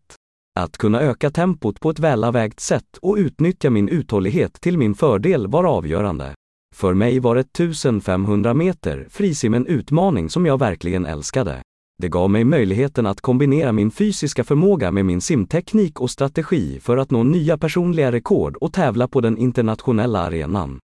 Att 0.59 0.77
kunna 0.77 1.01
öka 1.01 1.31
tempot 1.31 1.79
på 1.79 1.89
ett 1.89 1.99
välavvägt 1.99 2.59
sätt 2.59 2.97
och 3.01 3.15
utnyttja 3.15 3.69
min 3.69 3.89
uthållighet 3.89 4.61
till 4.61 4.77
min 4.77 4.95
fördel 4.95 5.47
var 5.47 5.63
avgörande. 5.63 6.33
För 6.75 6.93
mig 6.93 7.19
var 7.19 7.35
1500 7.35 8.53
meter 8.53 9.07
frisim 9.09 9.53
en 9.53 9.65
utmaning 9.65 10.29
som 10.29 10.45
jag 10.45 10.59
verkligen 10.59 11.05
älskade. 11.05 11.61
Det 12.01 12.09
gav 12.09 12.29
mig 12.29 12.43
möjligheten 12.43 13.05
att 13.05 13.21
kombinera 13.21 13.71
min 13.71 13.91
fysiska 13.91 14.43
förmåga 14.43 14.91
med 14.91 15.05
min 15.05 15.21
simteknik 15.21 16.01
och 16.01 16.11
strategi 16.11 16.79
för 16.79 16.97
att 16.97 17.11
nå 17.11 17.23
nya 17.23 17.57
personliga 17.57 18.11
rekord 18.11 18.55
och 18.55 18.73
tävla 18.73 19.07
på 19.07 19.21
den 19.21 19.38
internationella 19.38 20.19
arenan. 20.19 20.79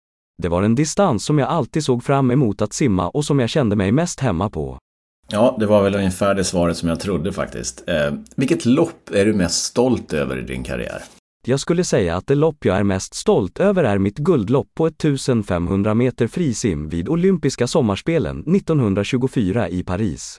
Det 0.43 0.49
var 0.49 0.63
en 0.63 0.75
distans 0.75 1.25
som 1.25 1.39
jag 1.39 1.49
alltid 1.49 1.85
såg 1.85 2.05
fram 2.05 2.31
emot 2.31 2.63
att 2.63 2.73
simma 2.73 3.09
och 3.09 3.25
som 3.25 3.41
jag 3.41 3.51
kände 3.51 3.77
mig 3.77 3.93
mest 3.93 4.21
hemma 4.21 4.51
på. 4.51 4.79
Ja, 5.29 5.57
det 5.61 5.67
var 5.67 5.83
väl 5.83 5.95
ungefär 5.95 6.35
det 6.35 6.45
svaret 6.45 6.77
som 6.77 6.89
jag 6.89 7.01
trodde 7.01 7.33
faktiskt. 7.33 7.89
Eh, 7.89 8.15
vilket 8.37 8.65
lopp 8.67 9.11
är 9.13 9.25
du 9.25 9.33
mest 9.33 9.65
stolt 9.65 10.13
över 10.13 10.39
i 10.39 10.43
din 10.43 10.65
karriär? 10.65 11.03
Jag 11.47 11.61
skulle 11.61 11.85
säga 11.85 12.17
att 12.17 12.27
det 12.27 12.35
lopp 12.35 12.65
jag 12.65 12.77
är 12.77 12.83
mest 12.83 13.15
stolt 13.15 13.61
över 13.61 13.85
är 13.85 13.99
mitt 13.99 14.19
guldlopp 14.19 14.69
på 14.75 14.87
1500 14.87 15.95
meter 15.95 16.27
frisim 16.27 16.89
vid 16.89 17.09
olympiska 17.09 17.67
sommarspelen 17.67 18.41
1924 18.57 19.69
i 19.69 19.83
Paris. 19.83 20.39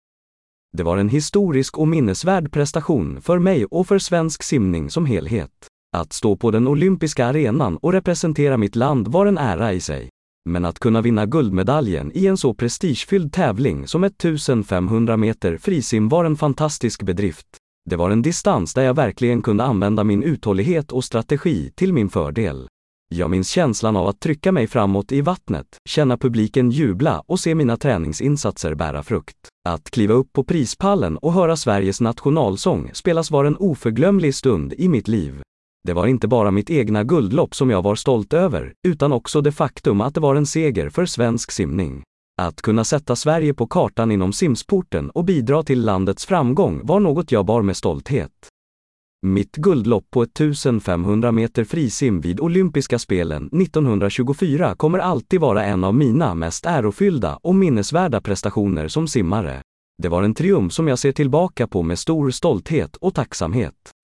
Det 0.77 0.83
var 0.83 0.97
en 0.97 1.09
historisk 1.09 1.77
och 1.77 1.87
minnesvärd 1.87 2.51
prestation 2.51 3.21
för 3.21 3.39
mig 3.39 3.65
och 3.65 3.87
för 3.87 3.99
svensk 3.99 4.43
simning 4.43 4.89
som 4.89 5.05
helhet. 5.05 5.51
Att 5.95 6.13
stå 6.13 6.35
på 6.35 6.51
den 6.51 6.67
olympiska 6.67 7.25
arenan 7.25 7.77
och 7.77 7.93
representera 7.93 8.57
mitt 8.57 8.75
land 8.75 9.07
var 9.07 9.25
en 9.25 9.37
ära 9.37 9.73
i 9.73 9.79
sig. 9.79 10.09
Men 10.49 10.65
att 10.65 10.79
kunna 10.79 11.01
vinna 11.01 11.25
guldmedaljen 11.25 12.11
i 12.13 12.27
en 12.27 12.37
så 12.37 12.53
prestigefylld 12.53 13.33
tävling 13.33 13.87
som 13.87 14.03
1500 14.03 15.17
meter 15.17 15.57
frisim 15.57 16.09
var 16.09 16.25
en 16.25 16.35
fantastisk 16.35 17.03
bedrift. 17.03 17.45
Det 17.89 17.95
var 17.95 18.09
en 18.09 18.21
distans 18.21 18.73
där 18.73 18.83
jag 18.83 18.93
verkligen 18.93 19.41
kunde 19.41 19.63
använda 19.63 20.03
min 20.03 20.23
uthållighet 20.23 20.91
och 20.91 21.03
strategi 21.03 21.71
till 21.75 21.93
min 21.93 22.09
fördel. 22.09 22.67
Jag 23.09 23.29
minns 23.29 23.49
känslan 23.49 23.95
av 23.95 24.07
att 24.07 24.19
trycka 24.19 24.51
mig 24.51 24.67
framåt 24.67 25.11
i 25.11 25.21
vattnet, 25.21 25.67
känna 25.89 26.17
publiken 26.17 26.71
jubla 26.71 27.23
och 27.27 27.39
se 27.39 27.55
mina 27.55 27.77
träningsinsatser 27.77 28.75
bära 28.75 29.03
frukt. 29.03 29.37
Att 29.69 29.91
kliva 29.91 30.13
upp 30.13 30.33
på 30.33 30.43
prispallen 30.43 31.17
och 31.17 31.33
höra 31.33 31.55
Sveriges 31.55 32.01
nationalsång 32.01 32.89
spelas 32.93 33.31
var 33.31 33.45
en 33.45 33.57
oförglömlig 33.57 34.35
stund 34.35 34.73
i 34.73 34.89
mitt 34.89 35.07
liv. 35.07 35.41
Det 35.85 35.93
var 35.93 36.07
inte 36.07 36.27
bara 36.27 36.51
mitt 36.51 36.69
egna 36.69 37.03
guldlopp 37.03 37.55
som 37.55 37.69
jag 37.69 37.81
var 37.81 37.95
stolt 37.95 38.33
över, 38.33 38.73
utan 38.87 39.11
också 39.11 39.41
det 39.41 39.51
faktum 39.51 40.01
att 40.01 40.13
det 40.13 40.19
var 40.19 40.35
en 40.35 40.45
seger 40.45 40.89
för 40.89 41.05
svensk 41.05 41.51
simning. 41.51 42.03
Att 42.41 42.61
kunna 42.61 42.83
sätta 42.83 43.15
Sverige 43.15 43.53
på 43.53 43.67
kartan 43.67 44.11
inom 44.11 44.33
simsporten 44.33 45.09
och 45.09 45.25
bidra 45.25 45.63
till 45.63 45.85
landets 45.85 46.25
framgång 46.25 46.81
var 46.83 46.99
något 46.99 47.31
jag 47.31 47.45
bar 47.45 47.61
med 47.61 47.77
stolthet. 47.77 48.31
Mitt 49.25 49.55
guldlopp 49.55 50.05
på 50.11 50.23
1500 50.23 51.31
meter 51.31 51.63
frisim 51.63 52.21
vid 52.21 52.39
olympiska 52.39 52.99
spelen 52.99 53.49
1924 53.61 54.75
kommer 54.75 54.99
alltid 54.99 55.41
vara 55.41 55.63
en 55.63 55.83
av 55.83 55.95
mina 55.95 56.35
mest 56.35 56.65
ärofyllda 56.65 57.39
och 57.41 57.55
minnesvärda 57.55 58.21
prestationer 58.21 58.87
som 58.87 59.07
simmare. 59.07 59.61
Det 60.03 60.09
var 60.09 60.23
en 60.23 60.33
triumf 60.33 60.73
som 60.73 60.87
jag 60.87 60.99
ser 60.99 61.11
tillbaka 61.11 61.67
på 61.67 61.83
med 61.83 61.99
stor 61.99 62.31
stolthet 62.31 62.95
och 62.95 63.13
tacksamhet. 63.13 63.94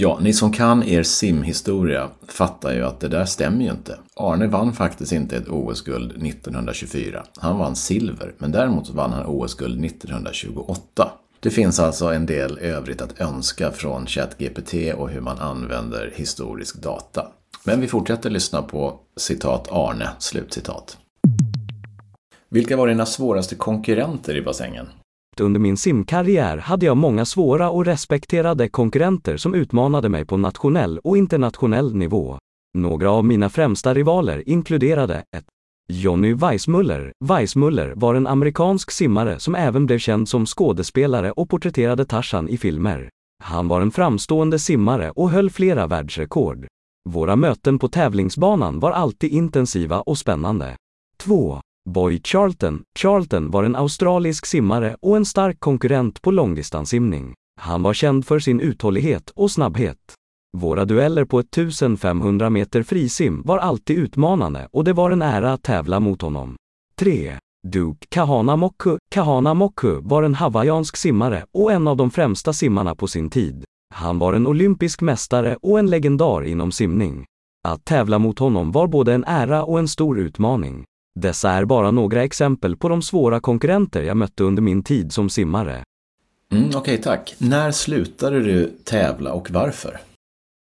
Ja, 0.00 0.18
ni 0.20 0.32
som 0.32 0.52
kan 0.52 0.82
er 0.82 1.02
simhistoria 1.02 2.08
fattar 2.28 2.72
ju 2.72 2.84
att 2.84 3.00
det 3.00 3.08
där 3.08 3.24
stämmer 3.24 3.64
ju 3.64 3.70
inte. 3.70 3.98
Arne 4.16 4.46
vann 4.46 4.72
faktiskt 4.72 5.12
inte 5.12 5.36
ett 5.36 5.48
OS-guld 5.48 6.10
1924. 6.10 7.24
Han 7.36 7.58
vann 7.58 7.76
silver, 7.76 8.34
men 8.38 8.52
däremot 8.52 8.90
vann 8.90 9.12
han 9.12 9.26
OS-guld 9.26 9.84
1928. 9.84 11.10
Det 11.40 11.50
finns 11.50 11.80
alltså 11.80 12.06
en 12.06 12.26
del 12.26 12.58
övrigt 12.58 13.02
att 13.02 13.20
önska 13.20 13.72
från 13.72 14.06
ChatGPT 14.06 14.74
och 14.96 15.10
hur 15.10 15.20
man 15.20 15.38
använder 15.38 16.12
historisk 16.14 16.82
data. 16.82 17.26
Men 17.64 17.80
vi 17.80 17.86
fortsätter 17.86 18.30
lyssna 18.30 18.62
på 18.62 19.00
citat 19.16 19.68
Arne, 19.70 20.08
slutcitat. 20.18 20.98
Vilka 22.48 22.76
var 22.76 22.88
dina 22.88 23.06
svåraste 23.06 23.54
konkurrenter 23.54 24.36
i 24.36 24.42
bassängen? 24.42 24.86
Under 25.40 25.60
min 25.60 25.76
simkarriär 25.76 26.58
hade 26.58 26.86
jag 26.86 26.96
många 26.96 27.24
svåra 27.24 27.70
och 27.70 27.84
respekterade 27.84 28.68
konkurrenter 28.68 29.36
som 29.36 29.54
utmanade 29.54 30.08
mig 30.08 30.24
på 30.24 30.36
nationell 30.36 30.98
och 30.98 31.16
internationell 31.16 31.94
nivå. 31.94 32.38
Några 32.78 33.10
av 33.10 33.24
mina 33.24 33.50
främsta 33.50 33.94
rivaler 33.94 34.48
inkluderade 34.48 35.24
1. 35.36 35.44
Johnny 35.92 36.34
Weissmuller. 36.34 37.12
Weissmuller 37.24 37.92
var 37.96 38.14
en 38.14 38.26
amerikansk 38.26 38.90
simmare 38.90 39.40
som 39.40 39.54
även 39.54 39.86
blev 39.86 39.98
känd 39.98 40.28
som 40.28 40.46
skådespelare 40.46 41.32
och 41.32 41.48
porträtterade 41.48 42.04
Tarzan 42.04 42.48
i 42.48 42.58
filmer. 42.58 43.10
Han 43.44 43.68
var 43.68 43.80
en 43.80 43.90
framstående 43.90 44.58
simmare 44.58 45.10
och 45.10 45.30
höll 45.30 45.50
flera 45.50 45.86
världsrekord. 45.86 46.66
Våra 47.08 47.36
möten 47.36 47.78
på 47.78 47.88
tävlingsbanan 47.88 48.80
var 48.80 48.92
alltid 48.92 49.32
intensiva 49.32 50.00
och 50.00 50.18
spännande. 50.18 50.76
2. 51.18 51.60
Boy 51.88 52.20
Charlton. 52.24 52.82
Charlton 52.98 53.50
var 53.50 53.64
en 53.64 53.76
australisk 53.76 54.46
simmare 54.46 54.96
och 55.00 55.16
en 55.16 55.24
stark 55.24 55.60
konkurrent 55.60 56.22
på 56.22 56.30
långdistanssimning. 56.30 57.34
Han 57.60 57.82
var 57.82 57.94
känd 57.94 58.26
för 58.26 58.38
sin 58.38 58.60
uthållighet 58.60 59.30
och 59.30 59.50
snabbhet. 59.50 60.14
Våra 60.56 60.84
dueller 60.84 61.24
på 61.24 61.40
1500 61.40 62.50
meter 62.50 62.82
frisim 62.82 63.42
var 63.44 63.58
alltid 63.58 63.98
utmanande 63.98 64.68
och 64.72 64.84
det 64.84 64.92
var 64.92 65.10
en 65.10 65.22
ära 65.22 65.52
att 65.52 65.62
tävla 65.62 66.00
mot 66.00 66.22
honom. 66.22 66.56
3. 66.98 67.38
Duke 67.68 68.06
Kahanamoku. 68.08 68.98
Kahanamoku 69.10 70.00
var 70.02 70.22
en 70.22 70.34
hawaiiansk 70.34 70.96
simmare 70.96 71.44
och 71.54 71.72
en 71.72 71.88
av 71.88 71.96
de 71.96 72.10
främsta 72.10 72.52
simmarna 72.52 72.94
på 72.94 73.06
sin 73.06 73.30
tid. 73.30 73.64
Han 73.94 74.18
var 74.18 74.32
en 74.32 74.46
olympisk 74.46 75.00
mästare 75.00 75.56
och 75.62 75.78
en 75.78 75.90
legendar 75.90 76.44
inom 76.44 76.72
simning. 76.72 77.24
Att 77.68 77.84
tävla 77.84 78.18
mot 78.18 78.38
honom 78.38 78.72
var 78.72 78.86
både 78.86 79.14
en 79.14 79.24
ära 79.24 79.64
och 79.64 79.78
en 79.78 79.88
stor 79.88 80.18
utmaning. 80.18 80.84
Dessa 81.20 81.50
är 81.50 81.64
bara 81.64 81.90
några 81.90 82.24
exempel 82.24 82.76
på 82.76 82.88
de 82.88 83.02
svåra 83.02 83.40
konkurrenter 83.40 84.02
jag 84.02 84.16
mötte 84.16 84.44
under 84.44 84.62
min 84.62 84.82
tid 84.82 85.12
som 85.12 85.30
simmare. 85.30 85.84
Mm, 86.52 86.68
Okej, 86.68 86.78
okay, 86.78 86.96
tack. 86.96 87.34
När 87.38 87.72
slutade 87.72 88.40
du 88.40 88.72
tävla 88.84 89.32
och 89.32 89.50
varför? 89.50 90.00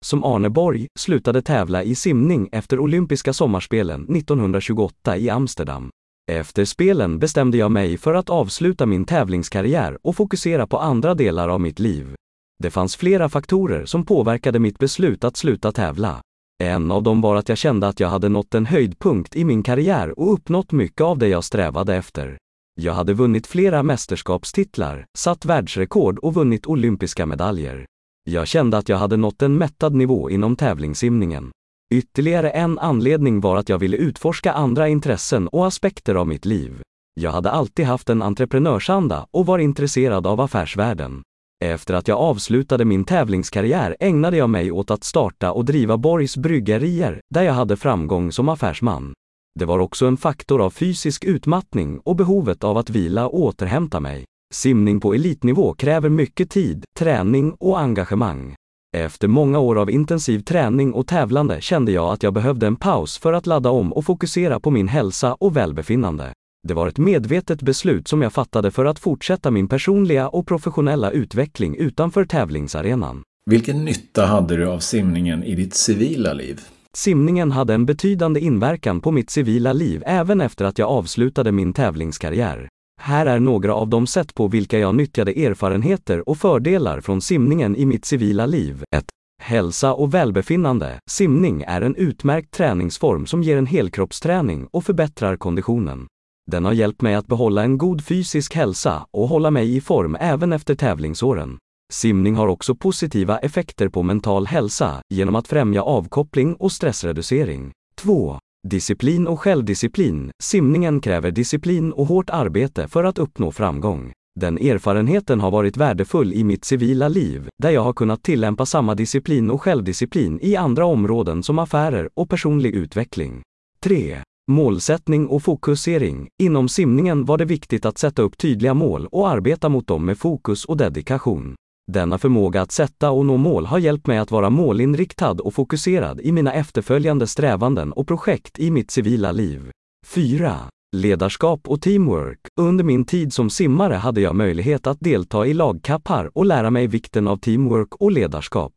Som 0.05 0.25
Arne 0.25 0.51
Borg 0.51 0.87
slutade 0.99 1.43
tävla 1.43 1.83
i 1.83 1.95
simning 1.95 2.49
efter 2.53 2.79
olympiska 2.79 3.33
sommarspelen 3.33 4.17
1928 4.17 5.17
i 5.17 5.31
Amsterdam. 5.31 5.91
Efter 6.33 6.65
spelen 6.65 7.19
bestämde 7.19 7.59
jag 7.59 7.71
mig 7.71 7.99
för 7.99 8.15
att 8.15 8.31
avsluta 8.31 8.87
min 8.87 9.05
tävlingskarriär 9.05 9.99
och 10.03 10.17
fokusera 10.17 10.67
på 10.67 10.79
andra 10.79 11.15
delar 11.15 11.49
av 11.49 11.61
mitt 11.61 11.79
liv. 11.79 12.15
Det 12.63 12.71
fanns 12.71 12.97
flera 12.97 13.29
faktorer 13.29 13.85
som 13.85 14.05
påverkade 14.05 14.59
mitt 14.59 14.79
beslut 14.79 15.25
att 15.25 15.37
sluta 15.37 15.73
tävla. 15.73 16.21
En 16.63 16.91
av 16.91 17.03
dem 17.03 17.21
var 17.21 17.37
att 17.37 17.49
jag 17.49 17.59
kände 17.59 17.89
att 17.89 18.01
jag 18.01 18.09
hade 18.09 18.29
nått 18.29 18.55
en 18.55 18.67
höjdpunkt 18.67 19.37
i 19.37 19.45
min 19.45 19.63
karriär 19.63 20.19
och 20.19 20.33
uppnått 20.33 20.73
mycket 20.73 21.01
av 21.01 21.19
det 21.19 21.29
jag 21.29 21.45
strävade 21.45 21.95
efter. 21.95 22.39
Jag 22.81 22.93
hade 22.93 23.13
vunnit 23.13 23.47
flera 23.47 23.83
mästerskapstitlar, 23.83 25.07
satt 25.19 25.45
världsrekord 25.45 26.19
och 26.19 26.35
vunnit 26.35 26.67
olympiska 26.67 27.27
medaljer. 27.27 27.87
Jag 28.31 28.49
kände 28.49 28.79
att 28.79 28.89
jag 28.89 28.97
hade 28.97 29.17
nått 29.17 29.43
en 29.43 29.59
mättad 29.59 29.95
nivå 29.95 30.31
inom 30.31 30.57
tävlingssimningen. 30.57 31.51
Ytterligare 31.95 32.51
en 32.51 32.79
anledning 32.79 33.41
var 33.41 33.57
att 33.57 33.69
jag 33.69 33.79
ville 33.79 33.97
utforska 33.97 34.53
andra 34.53 34.89
intressen 34.89 35.49
och 35.49 35.67
aspekter 35.67 36.15
av 36.15 36.29
mitt 36.29 36.45
liv. 36.45 36.83
Jag 37.21 37.31
hade 37.31 37.51
alltid 37.51 37.87
haft 37.87 38.11
en 38.11 38.23
entreprenörsanda 38.23 39.27
och 39.31 39.47
var 39.47 39.59
intresserad 39.59 40.27
av 40.27 40.41
affärsvärlden. 40.41 41.23
Efter 41.63 41.95
att 41.95 42.09
jag 42.09 42.19
avslutade 42.19 42.85
min 42.85 43.05
tävlingskarriär 43.05 43.97
ägnade 44.01 44.37
jag 44.37 44.51
mig 44.51 44.73
åt 44.73 44.91
att 44.91 45.05
starta 45.05 45.53
och 45.53 45.65
driva 45.65 45.97
Borgs 45.97 46.37
bryggerier, 46.37 47.21
där 47.35 47.43
jag 47.43 47.53
hade 47.53 47.77
framgång 47.77 48.33
som 48.33 48.49
affärsman. 48.49 49.13
Det 49.59 49.65
var 49.65 49.79
också 49.79 50.07
en 50.07 50.17
faktor 50.17 50.63
av 50.63 50.71
fysisk 50.71 51.25
utmattning 51.25 51.99
och 51.99 52.17
behovet 52.17 52.65
av 52.65 52.79
att 52.79 52.91
vila 52.91 53.27
och 53.27 53.41
återhämta 53.41 54.01
mig. 54.01 54.25
Simning 54.55 55.01
på 55.01 55.15
elitnivå 55.15 55.75
kräver 55.75 56.09
mycket 56.09 56.51
tid, 56.51 56.85
träning 56.99 57.53
och 57.61 57.81
engagemang. 57.81 58.55
Efter 58.97 59.29
många 59.29 59.59
år 59.59 59.79
av 59.79 59.91
intensiv 59.91 60.41
träning 60.41 60.93
och 60.93 61.07
tävlande 61.07 61.61
kände 61.61 61.93
jag 61.93 62.13
att 62.13 62.23
jag 62.23 62.35
behövde 62.35 62.67
en 62.67 62.77
paus 62.77 63.19
för 63.19 63.33
att 63.33 63.47
ladda 63.47 63.71
om 63.71 63.93
och 63.93 64.05
fokusera 64.05 64.61
på 64.61 64.71
min 64.71 64.89
hälsa 64.89 65.35
och 65.35 65.57
välbefinnande. 65.57 66.33
Det 66.69 66.75
var 66.75 66.89
ett 66.89 66.99
medvetet 66.99 67.63
beslut 67.63 68.09
som 68.09 68.23
jag 68.23 68.33
fattade 68.33 68.71
för 68.71 68.85
att 68.85 68.99
fortsätta 68.99 69.51
min 69.51 69.69
personliga 69.69 70.29
och 70.29 70.47
professionella 70.47 71.11
utveckling 71.11 71.77
utanför 71.77 72.25
tävlingsarenan. 72.25 73.23
Vilken 73.51 73.85
nytta 73.85 74.27
hade 74.27 74.57
du 74.57 74.69
av 74.69 74.79
simningen 74.79 75.45
i 75.45 75.55
ditt 75.55 75.75
civila 75.75 76.33
liv? 76.33 76.61
Simningen 76.97 77.53
hade 77.53 77.75
en 77.75 77.87
betydande 77.87 78.41
inverkan 78.41 79.01
på 79.01 79.11
mitt 79.11 79.31
civila 79.31 79.73
liv 79.73 80.03
även 80.07 80.41
efter 80.41 80.65
att 80.65 80.79
jag 80.79 80.89
avslutade 80.89 81.53
min 81.53 81.73
tävlingskarriär. 81.73 82.69
Här 83.01 83.27
är 83.27 83.41
några 83.41 83.75
av 83.75 83.89
de 83.89 84.07
sätt 84.07 84.35
på 84.35 84.49
vilka 84.49 84.79
jag 84.79 84.95
nyttjade 84.95 85.33
erfarenheter 85.33 86.29
och 86.29 86.39
fördelar 86.39 87.01
från 87.01 87.21
simningen 87.21 87.77
i 87.77 87.87
mitt 87.87 88.05
civila 88.05 88.47
liv. 88.47 88.85
1. 88.97 89.05
Hälsa 89.43 89.95
och 89.95 90.15
välbefinnande. 90.15 90.99
Simning 91.11 91.65
är 91.67 91.81
en 91.81 91.97
utmärkt 91.97 92.51
träningsform 92.51 93.27
som 93.27 93.43
ger 93.43 93.57
en 93.57 93.67
helkroppsträning 93.67 94.67
och 94.67 94.85
förbättrar 94.85 95.37
konditionen. 95.37 96.07
Den 96.51 96.65
har 96.65 96.73
hjälpt 96.73 97.03
mig 97.03 97.15
att 97.15 97.27
behålla 97.27 97.63
en 97.63 97.79
god 97.79 98.05
fysisk 98.05 98.55
hälsa 98.55 99.07
och 99.11 99.29
hålla 99.29 99.51
mig 99.51 99.77
i 99.77 99.81
form 99.81 100.17
även 100.21 100.53
efter 100.53 100.75
tävlingsåren. 100.75 101.59
Simning 101.93 102.35
har 102.35 102.47
också 102.49 102.75
positiva 102.75 103.39
effekter 103.39 103.89
på 103.89 104.03
mental 104.03 104.47
hälsa 104.47 105.03
genom 105.15 105.35
att 105.35 105.49
främja 105.49 105.83
avkoppling 105.83 106.55
och 106.55 106.73
stressreducering. 106.73 107.73
2. 107.97 108.39
Disciplin 108.69 109.27
och 109.27 109.41
självdisciplin. 109.41 110.31
Simningen 110.43 111.01
kräver 111.01 111.31
disciplin 111.31 111.93
och 111.93 112.07
hårt 112.07 112.31
arbete 112.31 112.89
för 112.89 113.05
att 113.05 113.19
uppnå 113.19 113.53
framgång. 113.53 114.13
Den 114.41 114.59
erfarenheten 114.59 115.41
har 115.41 115.51
varit 115.51 115.77
värdefull 115.77 116.33
i 116.33 116.45
mitt 116.45 116.65
civila 116.65 117.09
liv, 117.09 117.49
där 117.63 117.71
jag 117.71 117.85
har 117.85 117.93
kunnat 117.93 118.23
tillämpa 118.23 118.67
samma 118.67 118.95
disciplin 118.95 119.51
och 119.51 119.63
självdisciplin 119.63 120.39
i 120.43 120.57
andra 120.57 120.87
områden 120.87 121.43
som 121.43 121.59
affärer 121.59 122.09
och 122.15 122.31
personlig 122.31 122.75
utveckling. 122.75 123.43
3. 123.83 124.23
Målsättning 124.53 125.27
och 125.27 125.43
fokusering. 125.43 126.29
Inom 126.43 126.69
simningen 126.69 127.25
var 127.25 127.39
det 127.39 127.45
viktigt 127.45 127.87
att 127.87 127.99
sätta 127.99 128.23
upp 128.23 128.39
tydliga 128.39 128.75
mål 128.75 129.07
och 129.07 129.29
arbeta 129.29 129.69
mot 129.69 129.87
dem 129.87 130.05
med 130.05 130.19
fokus 130.19 130.65
och 130.65 130.77
dedikation. 130.77 131.55
Denna 131.93 132.19
förmåga 132.19 132.63
att 132.63 132.73
sätta 132.73 133.11
och 133.11 133.27
nå 133.27 133.37
mål 133.37 133.67
har 133.67 133.79
hjälpt 133.79 134.07
mig 134.07 134.19
att 134.19 134.31
vara 134.31 134.51
målinriktad 134.51 135.31
och 135.31 135.55
fokuserad 135.55 136.21
i 136.21 136.33
mina 136.33 136.53
efterföljande 136.53 137.27
strävanden 137.27 137.93
och 137.93 138.09
projekt 138.09 138.59
i 138.59 138.71
mitt 138.71 138.91
civila 138.91 139.33
liv. 139.33 139.71
4. 140.07 140.57
Ledarskap 140.97 141.69
och 141.69 141.83
teamwork. 141.83 142.41
Under 142.61 142.85
min 142.85 143.05
tid 143.05 143.33
som 143.33 143.51
simmare 143.51 143.95
hade 143.95 144.21
jag 144.21 144.37
möjlighet 144.37 144.87
att 144.87 145.01
delta 145.01 145.47
i 145.47 145.55
lagkappar 145.55 146.31
och 146.39 146.47
lära 146.47 146.71
mig 146.71 146.87
vikten 146.87 147.29
av 147.29 147.37
teamwork 147.37 147.95
och 147.95 148.13
ledarskap. 148.13 148.73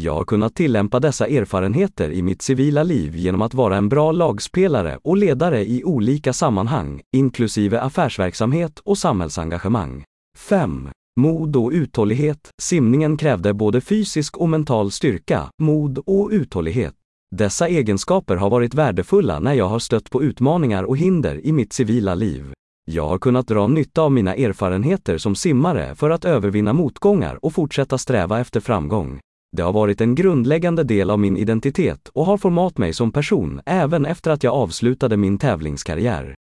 Jag 0.00 0.14
har 0.14 0.24
kunnat 0.24 0.54
tillämpa 0.54 1.00
dessa 1.00 1.26
erfarenheter 1.26 2.10
i 2.10 2.22
mitt 2.22 2.42
civila 2.42 2.82
liv 2.82 3.16
genom 3.16 3.42
att 3.42 3.54
vara 3.54 3.76
en 3.76 3.88
bra 3.88 4.12
lagspelare 4.12 4.98
och 5.02 5.16
ledare 5.16 5.64
i 5.64 5.84
olika 5.84 6.32
sammanhang, 6.32 7.00
inklusive 7.16 7.80
affärsverksamhet 7.80 8.78
och 8.84 8.98
samhällsengagemang. 8.98 10.04
5. 10.36 10.88
Mod 11.20 11.56
och 11.56 11.70
uthållighet. 11.70 12.50
Simningen 12.62 13.16
krävde 13.16 13.54
både 13.54 13.80
fysisk 13.80 14.36
och 14.36 14.48
mental 14.48 14.90
styrka, 14.90 15.50
mod 15.62 15.98
och 15.98 16.28
uthållighet. 16.32 16.94
Dessa 17.36 17.68
egenskaper 17.68 18.36
har 18.36 18.50
varit 18.50 18.74
värdefulla 18.74 19.40
när 19.40 19.54
jag 19.54 19.68
har 19.68 19.78
stött 19.78 20.10
på 20.10 20.22
utmaningar 20.22 20.82
och 20.82 20.96
hinder 20.96 21.46
i 21.46 21.52
mitt 21.52 21.72
civila 21.72 22.14
liv. 22.14 22.52
Jag 22.90 23.08
har 23.08 23.18
kunnat 23.18 23.46
dra 23.46 23.66
nytta 23.66 24.02
av 24.02 24.12
mina 24.12 24.34
erfarenheter 24.34 25.18
som 25.18 25.34
simmare 25.34 25.94
för 25.94 26.10
att 26.10 26.24
övervinna 26.24 26.72
motgångar 26.72 27.44
och 27.44 27.52
fortsätta 27.52 27.98
sträva 27.98 28.40
efter 28.40 28.60
framgång. 28.60 29.20
Det 29.56 29.62
har 29.62 29.72
varit 29.72 30.00
en 30.00 30.14
grundläggande 30.14 30.84
del 30.84 31.10
av 31.10 31.18
min 31.18 31.36
identitet 31.36 32.08
och 32.08 32.26
har 32.26 32.38
format 32.38 32.78
mig 32.78 32.92
som 32.92 33.12
person 33.12 33.60
även 33.66 34.06
efter 34.06 34.30
att 34.30 34.42
jag 34.42 34.54
avslutade 34.54 35.16
min 35.16 35.38
tävlingskarriär. 35.38 36.34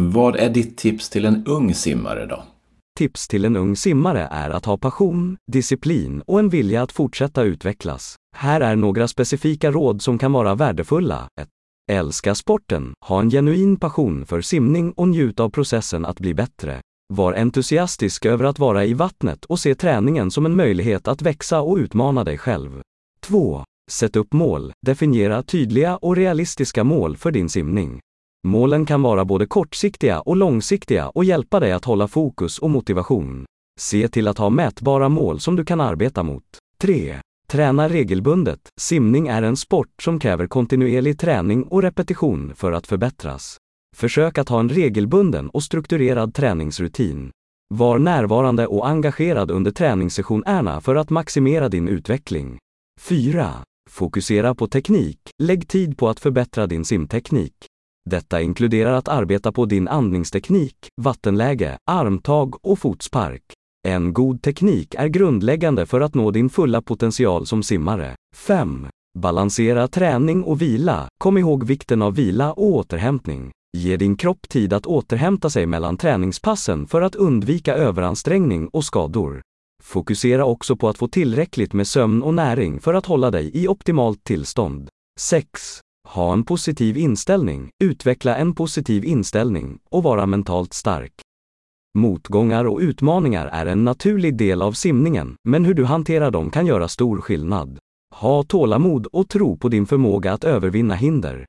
Vad 0.00 0.36
är 0.36 0.50
ditt 0.50 0.76
tips 0.76 1.10
till 1.10 1.24
en 1.24 1.46
ung 1.46 1.74
simmare 1.74 2.26
då? 2.26 2.44
Tips 2.98 3.28
till 3.28 3.44
en 3.44 3.56
ung 3.56 3.76
simmare 3.76 4.28
är 4.30 4.50
att 4.50 4.64
ha 4.64 4.78
passion, 4.78 5.36
disciplin 5.52 6.22
och 6.26 6.38
en 6.38 6.48
vilja 6.48 6.82
att 6.82 6.92
fortsätta 6.92 7.42
utvecklas. 7.42 8.16
Här 8.36 8.60
är 8.60 8.76
några 8.76 9.08
specifika 9.08 9.70
råd 9.70 10.02
som 10.02 10.18
kan 10.18 10.32
vara 10.32 10.54
värdefulla. 10.54 11.28
1. 11.40 11.48
Älska 11.92 12.34
sporten, 12.34 12.92
ha 13.06 13.20
en 13.20 13.30
genuin 13.30 13.76
passion 13.76 14.26
för 14.26 14.40
simning 14.40 14.92
och 14.92 15.08
njut 15.08 15.40
av 15.40 15.50
processen 15.50 16.04
att 16.04 16.20
bli 16.20 16.34
bättre. 16.34 16.80
Var 17.12 17.32
entusiastisk 17.32 18.26
över 18.26 18.44
att 18.44 18.58
vara 18.58 18.84
i 18.84 18.94
vattnet 18.94 19.44
och 19.44 19.58
se 19.58 19.74
träningen 19.74 20.30
som 20.30 20.46
en 20.46 20.56
möjlighet 20.56 21.08
att 21.08 21.22
växa 21.22 21.60
och 21.60 21.76
utmana 21.76 22.24
dig 22.24 22.38
själv. 22.38 22.82
2. 23.20 23.64
Sätt 23.90 24.16
upp 24.16 24.32
mål, 24.32 24.72
definiera 24.86 25.42
tydliga 25.42 25.96
och 25.96 26.16
realistiska 26.16 26.84
mål 26.84 27.16
för 27.16 27.30
din 27.30 27.48
simning. 27.48 28.00
Målen 28.46 28.86
kan 28.86 29.02
vara 29.02 29.24
både 29.24 29.46
kortsiktiga 29.46 30.20
och 30.20 30.36
långsiktiga 30.36 31.08
och 31.08 31.24
hjälpa 31.24 31.60
dig 31.60 31.72
att 31.72 31.84
hålla 31.84 32.08
fokus 32.08 32.58
och 32.58 32.70
motivation. 32.70 33.44
Se 33.80 34.08
till 34.08 34.28
att 34.28 34.38
ha 34.38 34.50
mätbara 34.50 35.08
mål 35.08 35.40
som 35.40 35.56
du 35.56 35.64
kan 35.64 35.80
arbeta 35.80 36.22
mot. 36.22 36.44
3. 36.80 37.16
Träna 37.48 37.88
regelbundet. 37.88 38.60
Simning 38.80 39.28
är 39.28 39.42
en 39.42 39.56
sport 39.56 40.02
som 40.02 40.18
kräver 40.18 40.46
kontinuerlig 40.46 41.18
träning 41.18 41.64
och 41.64 41.82
repetition 41.82 42.52
för 42.54 42.72
att 42.72 42.86
förbättras. 42.86 43.56
Försök 43.94 44.38
att 44.38 44.48
ha 44.48 44.60
en 44.60 44.68
regelbunden 44.68 45.50
och 45.50 45.62
strukturerad 45.62 46.34
träningsrutin. 46.34 47.30
Var 47.74 47.98
närvarande 47.98 48.66
och 48.66 48.88
engagerad 48.88 49.50
under 49.50 49.70
träningssessionerna 49.70 50.80
för 50.80 50.96
att 50.96 51.10
maximera 51.10 51.68
din 51.68 51.88
utveckling. 51.88 52.58
4. 53.00 53.50
Fokusera 53.90 54.54
på 54.54 54.66
teknik. 54.66 55.18
Lägg 55.42 55.68
tid 55.68 55.98
på 55.98 56.08
att 56.08 56.20
förbättra 56.20 56.66
din 56.66 56.84
simteknik. 56.84 57.54
Detta 58.10 58.40
inkluderar 58.40 58.92
att 58.92 59.08
arbeta 59.08 59.52
på 59.52 59.64
din 59.66 59.88
andningsteknik, 59.88 60.76
vattenläge, 61.02 61.78
armtag 61.90 62.66
och 62.66 62.78
fotspark. 62.78 63.42
En 63.88 64.12
god 64.12 64.42
teknik 64.42 64.94
är 64.94 65.08
grundläggande 65.08 65.86
för 65.86 66.00
att 66.00 66.14
nå 66.14 66.30
din 66.30 66.50
fulla 66.50 66.82
potential 66.82 67.46
som 67.46 67.62
simmare. 67.62 68.14
5. 68.36 68.86
Balansera 69.18 69.88
träning 69.88 70.42
och 70.42 70.62
vila. 70.62 71.08
Kom 71.18 71.38
ihåg 71.38 71.64
vikten 71.64 72.02
av 72.02 72.14
vila 72.14 72.52
och 72.52 72.66
återhämtning. 72.66 73.52
Ge 73.76 73.96
din 73.96 74.16
kropp 74.16 74.48
tid 74.48 74.72
att 74.72 74.86
återhämta 74.86 75.50
sig 75.50 75.66
mellan 75.66 75.96
träningspassen 75.96 76.86
för 76.86 77.02
att 77.02 77.14
undvika 77.14 77.74
överansträngning 77.74 78.68
och 78.68 78.84
skador. 78.84 79.42
Fokusera 79.82 80.44
också 80.44 80.76
på 80.76 80.88
att 80.88 80.98
få 80.98 81.08
tillräckligt 81.08 81.72
med 81.72 81.86
sömn 81.86 82.22
och 82.22 82.34
näring 82.34 82.80
för 82.80 82.94
att 82.94 83.06
hålla 83.06 83.30
dig 83.30 83.50
i 83.54 83.68
optimalt 83.68 84.24
tillstånd. 84.24 84.88
6. 85.20 85.80
Ha 86.08 86.32
en 86.32 86.44
positiv 86.44 86.96
inställning, 86.96 87.70
utveckla 87.84 88.36
en 88.36 88.54
positiv 88.54 89.04
inställning 89.04 89.78
och 89.90 90.02
vara 90.02 90.26
mentalt 90.26 90.72
stark. 90.72 91.12
Motgångar 91.98 92.64
och 92.64 92.78
utmaningar 92.78 93.46
är 93.46 93.66
en 93.66 93.84
naturlig 93.84 94.36
del 94.36 94.62
av 94.62 94.72
simningen, 94.72 95.36
men 95.48 95.64
hur 95.64 95.74
du 95.74 95.84
hanterar 95.84 96.30
dem 96.30 96.50
kan 96.50 96.66
göra 96.66 96.88
stor 96.88 97.20
skillnad. 97.20 97.78
Ha 98.14 98.42
tålamod 98.42 99.06
och 99.06 99.28
tro 99.28 99.56
på 99.56 99.68
din 99.68 99.86
förmåga 99.86 100.32
att 100.32 100.44
övervinna 100.44 100.94
hinder. 100.94 101.46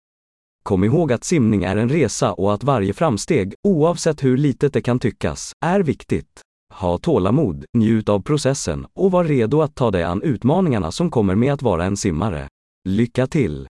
Kom 0.68 0.84
ihåg 0.84 1.12
att 1.12 1.24
simning 1.24 1.64
är 1.64 1.78
en 1.78 1.90
resa 1.90 2.34
och 2.34 2.54
att 2.54 2.64
varje 2.64 2.94
framsteg, 2.94 3.54
oavsett 3.64 4.24
hur 4.24 4.38
litet 4.38 4.74
det 4.74 4.82
kan 4.82 5.00
tyckas, 5.00 5.52
är 5.66 5.80
viktigt. 5.80 6.42
Ha 6.74 6.98
tålamod, 6.98 7.66
njut 7.74 8.10
av 8.10 8.20
processen 8.20 8.86
och 8.94 9.12
var 9.12 9.24
redo 9.24 9.62
att 9.62 9.76
ta 9.76 9.92
dig 9.92 10.04
an 10.04 10.22
utmaningarna 10.22 10.92
som 10.92 11.12
kommer 11.12 11.36
med 11.36 11.54
att 11.54 11.62
vara 11.62 11.86
en 11.86 11.98
simmare. 11.98 12.48
Lycka 12.88 13.28
till! 13.28 13.68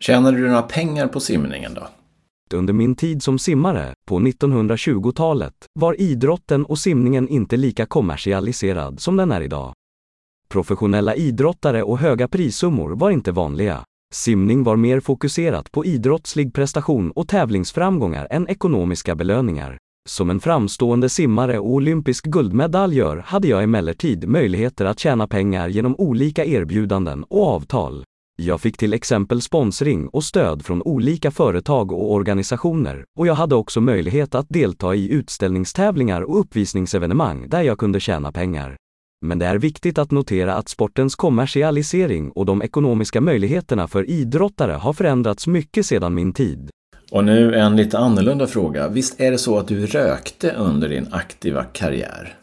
Tjänade 0.00 0.36
du 0.36 0.46
några 0.48 0.62
pengar 0.62 1.06
på 1.06 1.20
simningen 1.20 1.74
då? 1.74 1.88
Under 2.56 2.72
min 2.72 2.94
tid 2.94 3.22
som 3.22 3.38
simmare, 3.38 3.94
på 4.06 4.18
1920-talet, 4.18 5.54
var 5.72 6.00
idrotten 6.00 6.64
och 6.64 6.78
simningen 6.78 7.28
inte 7.28 7.56
lika 7.56 7.86
kommersialiserad 7.86 9.00
som 9.00 9.16
den 9.16 9.32
är 9.32 9.40
idag. 9.40 9.72
Professionella 10.48 11.14
idrottare 11.14 11.82
och 11.82 11.98
höga 11.98 12.28
prissummor 12.28 12.90
var 12.90 13.10
inte 13.10 13.32
vanliga. 13.32 13.84
Simning 14.14 14.62
var 14.62 14.76
mer 14.76 15.00
fokuserat 15.00 15.72
på 15.72 15.84
idrottslig 15.84 16.54
prestation 16.54 17.10
och 17.10 17.28
tävlingsframgångar 17.28 18.26
än 18.30 18.48
ekonomiska 18.48 19.14
belöningar. 19.14 19.78
Som 20.08 20.30
en 20.30 20.40
framstående 20.40 21.08
simmare 21.08 21.58
och 21.58 21.70
olympisk 21.70 22.24
guldmedaljör 22.24 23.16
hade 23.16 23.48
jag 23.48 23.62
emellertid 23.62 24.28
möjligheter 24.28 24.84
att 24.84 24.98
tjäna 24.98 25.26
pengar 25.26 25.68
genom 25.68 25.94
olika 25.98 26.44
erbjudanden 26.44 27.24
och 27.24 27.46
avtal. 27.46 28.04
Jag 28.42 28.60
fick 28.60 28.76
till 28.76 28.94
exempel 28.94 29.42
sponsring 29.42 30.08
och 30.08 30.24
stöd 30.24 30.64
från 30.64 30.82
olika 30.82 31.30
företag 31.30 31.92
och 31.92 32.12
organisationer 32.12 33.04
och 33.18 33.26
jag 33.26 33.34
hade 33.34 33.54
också 33.54 33.80
möjlighet 33.80 34.34
att 34.34 34.46
delta 34.48 34.94
i 34.94 35.12
utställningstävlingar 35.12 36.22
och 36.22 36.40
uppvisningsevenemang 36.40 37.48
där 37.48 37.62
jag 37.62 37.78
kunde 37.78 38.00
tjäna 38.00 38.32
pengar. 38.32 38.76
Men 39.26 39.38
det 39.38 39.46
är 39.46 39.58
viktigt 39.58 39.98
att 39.98 40.10
notera 40.10 40.54
att 40.54 40.68
sportens 40.68 41.14
kommersialisering 41.14 42.30
och 42.30 42.46
de 42.46 42.62
ekonomiska 42.62 43.20
möjligheterna 43.20 43.88
för 43.88 44.10
idrottare 44.10 44.72
har 44.72 44.92
förändrats 44.92 45.46
mycket 45.46 45.86
sedan 45.86 46.14
min 46.14 46.32
tid. 46.32 46.70
Och 47.10 47.24
nu 47.24 47.54
en 47.54 47.76
lite 47.76 47.98
annorlunda 47.98 48.46
fråga. 48.46 48.88
Visst 48.88 49.20
är 49.20 49.30
det 49.30 49.38
så 49.38 49.58
att 49.58 49.68
du 49.68 49.86
rökte 49.86 50.52
under 50.52 50.88
din 50.88 51.08
aktiva 51.10 51.64
karriär? 51.64 52.36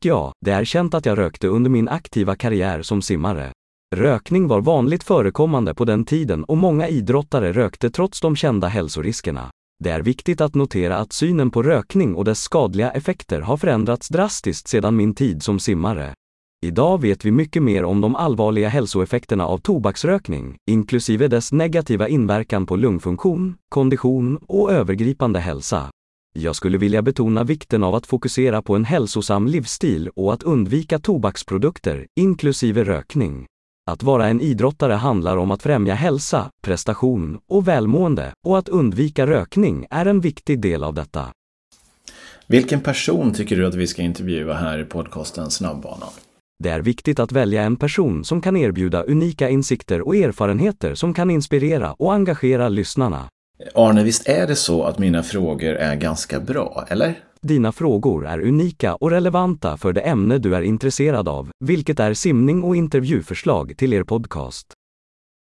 Ja, 0.00 0.32
det 0.46 0.50
är 0.50 0.64
känt 0.64 0.94
att 0.94 1.06
jag 1.06 1.18
rökte 1.18 1.48
under 1.48 1.70
min 1.70 1.88
aktiva 1.88 2.36
karriär 2.36 2.82
som 2.82 3.02
simmare. 3.02 3.52
Rökning 3.96 4.48
var 4.48 4.60
vanligt 4.60 5.04
förekommande 5.04 5.74
på 5.74 5.84
den 5.84 6.04
tiden 6.04 6.44
och 6.44 6.56
många 6.56 6.88
idrottare 6.88 7.52
rökte 7.52 7.90
trots 7.90 8.20
de 8.20 8.36
kända 8.36 8.68
hälsoriskerna. 8.68 9.50
Det 9.84 9.90
är 9.90 10.00
viktigt 10.00 10.40
att 10.40 10.54
notera 10.54 10.96
att 10.96 11.12
synen 11.12 11.50
på 11.50 11.62
rökning 11.62 12.14
och 12.14 12.24
dess 12.24 12.42
skadliga 12.42 12.90
effekter 12.90 13.40
har 13.40 13.56
förändrats 13.56 14.08
drastiskt 14.08 14.68
sedan 14.68 14.96
min 14.96 15.14
tid 15.14 15.42
som 15.42 15.58
simmare. 15.58 16.14
Idag 16.66 17.00
vet 17.00 17.24
vi 17.24 17.30
mycket 17.30 17.62
mer 17.62 17.84
om 17.84 18.00
de 18.00 18.16
allvarliga 18.16 18.68
hälsoeffekterna 18.68 19.46
av 19.46 19.58
tobaksrökning, 19.58 20.56
inklusive 20.70 21.28
dess 21.28 21.52
negativa 21.52 22.08
inverkan 22.08 22.66
på 22.66 22.76
lungfunktion, 22.76 23.54
kondition 23.68 24.36
och 24.36 24.72
övergripande 24.72 25.40
hälsa. 25.40 25.90
Jag 26.34 26.56
skulle 26.56 26.78
vilja 26.78 27.02
betona 27.02 27.44
vikten 27.44 27.82
av 27.82 27.94
att 27.94 28.06
fokusera 28.06 28.62
på 28.62 28.76
en 28.76 28.84
hälsosam 28.84 29.46
livsstil 29.46 30.10
och 30.16 30.32
att 30.32 30.42
undvika 30.42 30.98
tobaksprodukter, 30.98 32.06
inklusive 32.20 32.84
rökning. 32.84 33.46
Att 33.88 34.02
vara 34.02 34.28
en 34.28 34.40
idrottare 34.40 34.92
handlar 34.92 35.36
om 35.36 35.50
att 35.50 35.62
främja 35.62 35.94
hälsa, 35.94 36.50
prestation 36.62 37.38
och 37.48 37.68
välmående 37.68 38.32
och 38.46 38.58
att 38.58 38.68
undvika 38.68 39.26
rökning 39.26 39.86
är 39.90 40.06
en 40.06 40.20
viktig 40.20 40.60
del 40.60 40.84
av 40.84 40.94
detta. 40.94 41.26
Vilken 42.46 42.80
person 42.80 43.34
tycker 43.34 43.56
du 43.56 43.66
att 43.66 43.74
vi 43.74 43.86
ska 43.86 44.02
intervjua 44.02 44.54
här 44.54 44.78
i 44.78 44.84
podcasten 44.84 45.50
Snabbbanan? 45.50 46.08
Det 46.64 46.68
är 46.68 46.80
viktigt 46.80 47.18
att 47.18 47.32
välja 47.32 47.62
en 47.62 47.76
person 47.76 48.24
som 48.24 48.40
kan 48.40 48.56
erbjuda 48.56 49.02
unika 49.02 49.48
insikter 49.48 50.00
och 50.00 50.16
erfarenheter 50.16 50.94
som 50.94 51.14
kan 51.14 51.30
inspirera 51.30 51.92
och 51.92 52.14
engagera 52.14 52.68
lyssnarna. 52.68 53.28
Arne, 53.74 54.04
visst 54.04 54.28
är 54.28 54.46
det 54.46 54.56
så 54.56 54.82
att 54.84 54.98
mina 54.98 55.22
frågor 55.22 55.74
är 55.74 55.96
ganska 55.96 56.40
bra, 56.40 56.86
eller? 56.88 57.14
Dina 57.42 57.72
frågor 57.72 58.26
är 58.26 58.40
unika 58.40 58.94
och 58.94 59.10
relevanta 59.10 59.76
för 59.76 59.92
det 59.92 60.00
ämne 60.00 60.38
du 60.38 60.54
är 60.54 60.62
intresserad 60.62 61.28
av, 61.28 61.50
vilket 61.64 62.00
är 62.00 62.14
simning 62.14 62.62
och 62.62 62.76
intervjuförslag 62.76 63.76
till 63.76 63.92
er 63.92 64.02
podcast. 64.02 64.66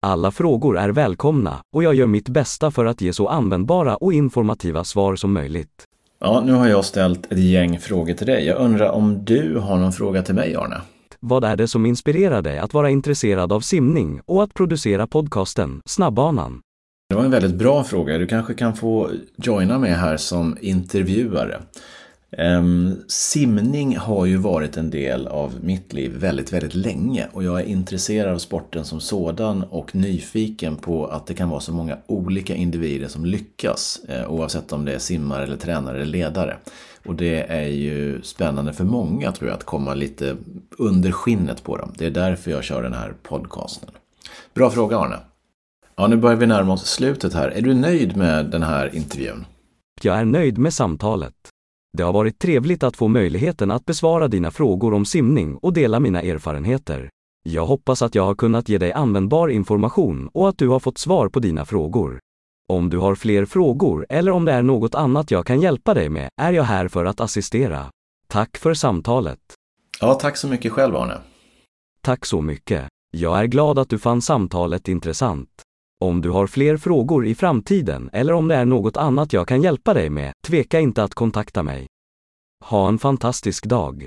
Alla 0.06 0.32
frågor 0.32 0.77
är 0.77 0.89
välkomna 0.89 1.62
och 1.75 1.84
jag 1.84 1.93
gör 1.93 2.08
mitt 2.08 2.29
bästa 2.29 2.71
för 2.71 2.86
att 2.86 3.01
ge 3.01 3.13
så 3.13 3.27
användbara 3.27 3.95
och 3.95 4.13
informativa 4.13 4.84
svar 4.84 5.15
som 5.15 5.34
möjligt. 5.34 5.84
Ja, 6.19 6.43
nu 6.45 6.51
har 6.51 6.67
jag 6.67 6.86
ställt 6.86 7.32
ett 7.32 7.39
gäng 7.39 7.79
frågor 7.79 8.13
till 8.13 8.27
dig. 8.27 8.45
Jag 8.45 8.60
undrar 8.60 8.89
om 8.89 9.25
du 9.25 9.58
har 9.60 9.77
någon 9.77 9.91
fråga 9.91 10.21
till 10.21 10.36
mig, 10.36 10.56
Arne? 10.56 10.82
Vad 11.19 11.43
är 11.43 11.56
det 11.56 11.67
som 11.67 11.86
inspirerar 11.86 12.41
dig 12.41 12.60
att 12.60 12.73
vara 12.73 12.89
intresserad 12.89 13.51
av 13.51 13.60
simning 13.60 14.21
och 14.25 14.43
att 14.43 14.53
producera 14.53 15.08
podcasten 15.08 15.82
Snabbbanan? 15.86 16.62
Det 17.13 17.17
var 17.17 17.26
en 17.26 17.32
väldigt 17.32 17.56
bra 17.56 17.84
fråga. 17.84 18.17
Du 18.17 18.28
kanske 18.28 18.54
kan 18.54 18.76
få 18.76 19.12
joina 19.36 19.80
mig 19.80 19.91
här 19.91 20.17
som 20.17 20.58
intervjuare. 20.62 21.62
Ehm, 22.32 22.95
simning 23.08 23.97
har 23.97 24.26
ju 24.26 24.38
varit 24.38 24.78
en 24.78 24.89
del 24.89 25.28
av 25.28 25.54
mitt 25.62 25.93
liv 25.93 26.12
väldigt, 26.17 26.54
väldigt 26.54 26.76
länge 26.76 27.28
och 27.32 27.43
jag 27.43 27.60
är 27.60 27.65
intresserad 27.65 28.34
av 28.34 28.38
sporten 28.38 28.86
som 28.86 28.99
sådan 28.99 29.63
och 29.63 29.95
nyfiken 29.95 30.76
på 30.76 31.06
att 31.08 31.28
det 31.28 31.34
kan 31.34 31.49
vara 31.49 31.60
så 31.60 31.73
många 31.73 31.97
olika 32.08 32.56
individer 32.56 33.08
som 33.08 33.26
lyckas 33.26 33.99
eh, 34.10 34.32
oavsett 34.32 34.73
om 34.73 34.86
det 34.86 34.93
är 34.93 34.99
simmare 34.99 35.43
eller 35.43 35.58
tränare 35.58 35.95
eller 35.95 36.06
ledare. 36.06 36.58
Och 37.06 37.15
det 37.15 37.52
är 37.52 37.67
ju 37.67 38.21
spännande 38.21 38.73
för 38.73 38.84
många 38.84 39.32
tror 39.32 39.49
jag 39.49 39.58
att 39.58 39.63
komma 39.63 39.93
lite 39.93 40.36
under 40.78 41.12
skinnet 41.12 41.63
på 41.63 41.78
dem. 41.78 41.93
Det 41.97 42.06
är 42.06 42.12
därför 42.12 42.52
jag 42.52 42.63
kör 42.63 42.84
den 42.84 42.93
här 42.93 43.13
podcasten. 43.23 43.89
Bra 44.54 44.69
fråga 44.69 44.97
Arne! 44.97 45.17
Ja, 45.95 46.08
nu 46.08 46.17
börjar 46.17 46.38
vi 46.38 46.45
närma 46.47 46.73
oss 46.73 46.86
slutet 46.86 47.34
här. 47.34 47.49
Är 47.49 47.62
du 47.62 47.73
nöjd 47.73 48.17
med 48.17 48.45
den 48.45 48.63
här 48.63 48.95
intervjun? 48.95 49.45
Jag 50.01 50.17
är 50.17 50.25
nöjd 50.25 50.58
med 50.58 50.73
samtalet. 50.73 51.34
Det 51.97 52.03
har 52.03 52.13
varit 52.13 52.39
trevligt 52.39 52.84
att 52.84 52.97
få 52.97 53.08
möjligheten 53.08 53.71
att 53.71 53.86
besvara 53.86 54.27
dina 54.27 54.51
frågor 54.51 54.93
om 54.93 55.06
simning 55.06 55.56
och 55.56 55.73
dela 55.73 55.99
mina 55.99 56.21
erfarenheter. 56.21 57.10
Jag 57.43 57.65
hoppas 57.65 58.01
att 58.01 58.15
jag 58.15 58.25
har 58.25 58.36
kunnat 58.36 58.69
ge 58.69 58.77
dig 58.77 58.93
användbar 58.93 59.49
information 59.49 60.29
och 60.34 60.49
att 60.49 60.58
du 60.58 60.67
har 60.67 60.79
fått 60.79 60.97
svar 60.97 61.29
på 61.29 61.39
dina 61.39 61.65
frågor. 61.65 62.19
Om 62.69 62.89
du 62.89 62.97
har 62.97 63.15
fler 63.15 63.45
frågor 63.45 64.06
eller 64.10 64.32
om 64.32 64.45
det 64.45 64.51
är 64.51 64.62
något 64.62 64.95
annat 64.95 65.32
jag 65.32 65.45
kan 65.45 65.62
hjälpa 65.62 65.93
dig 65.93 66.10
med 66.10 66.29
är 66.41 66.51
jag 66.51 66.63
här 66.63 66.88
för 66.88 67.06
att 67.06 67.19
assistera. 67.19 67.86
Tack 68.27 68.58
för 68.58 68.73
samtalet. 68.73 69.39
Ja, 70.01 70.13
tack 70.13 70.38
så 70.38 70.47
mycket 70.47 70.71
själv 70.71 70.95
Arne. 70.95 71.17
Tack 72.01 72.25
så 72.25 72.41
mycket. 72.41 72.88
Jag 73.12 73.39
är 73.39 73.45
glad 73.45 73.79
att 73.79 73.89
du 73.89 73.99
fann 73.99 74.21
samtalet 74.21 74.88
intressant. 74.88 75.49
Om 76.03 76.21
du 76.21 76.29
har 76.29 76.47
fler 76.47 76.77
frågor 76.77 77.25
i 77.25 77.35
framtiden 77.35 78.09
eller 78.13 78.33
om 78.33 78.47
det 78.47 78.55
är 78.55 78.65
något 78.65 78.97
annat 78.97 79.33
jag 79.33 79.47
kan 79.47 79.61
hjälpa 79.61 79.93
dig 79.93 80.09
med, 80.09 80.33
tveka 80.47 80.79
inte 80.79 81.03
att 81.03 81.13
kontakta 81.13 81.63
mig. 81.63 81.87
Ha 82.65 82.87
en 82.87 82.99
fantastisk 82.99 83.65
dag. 83.65 84.05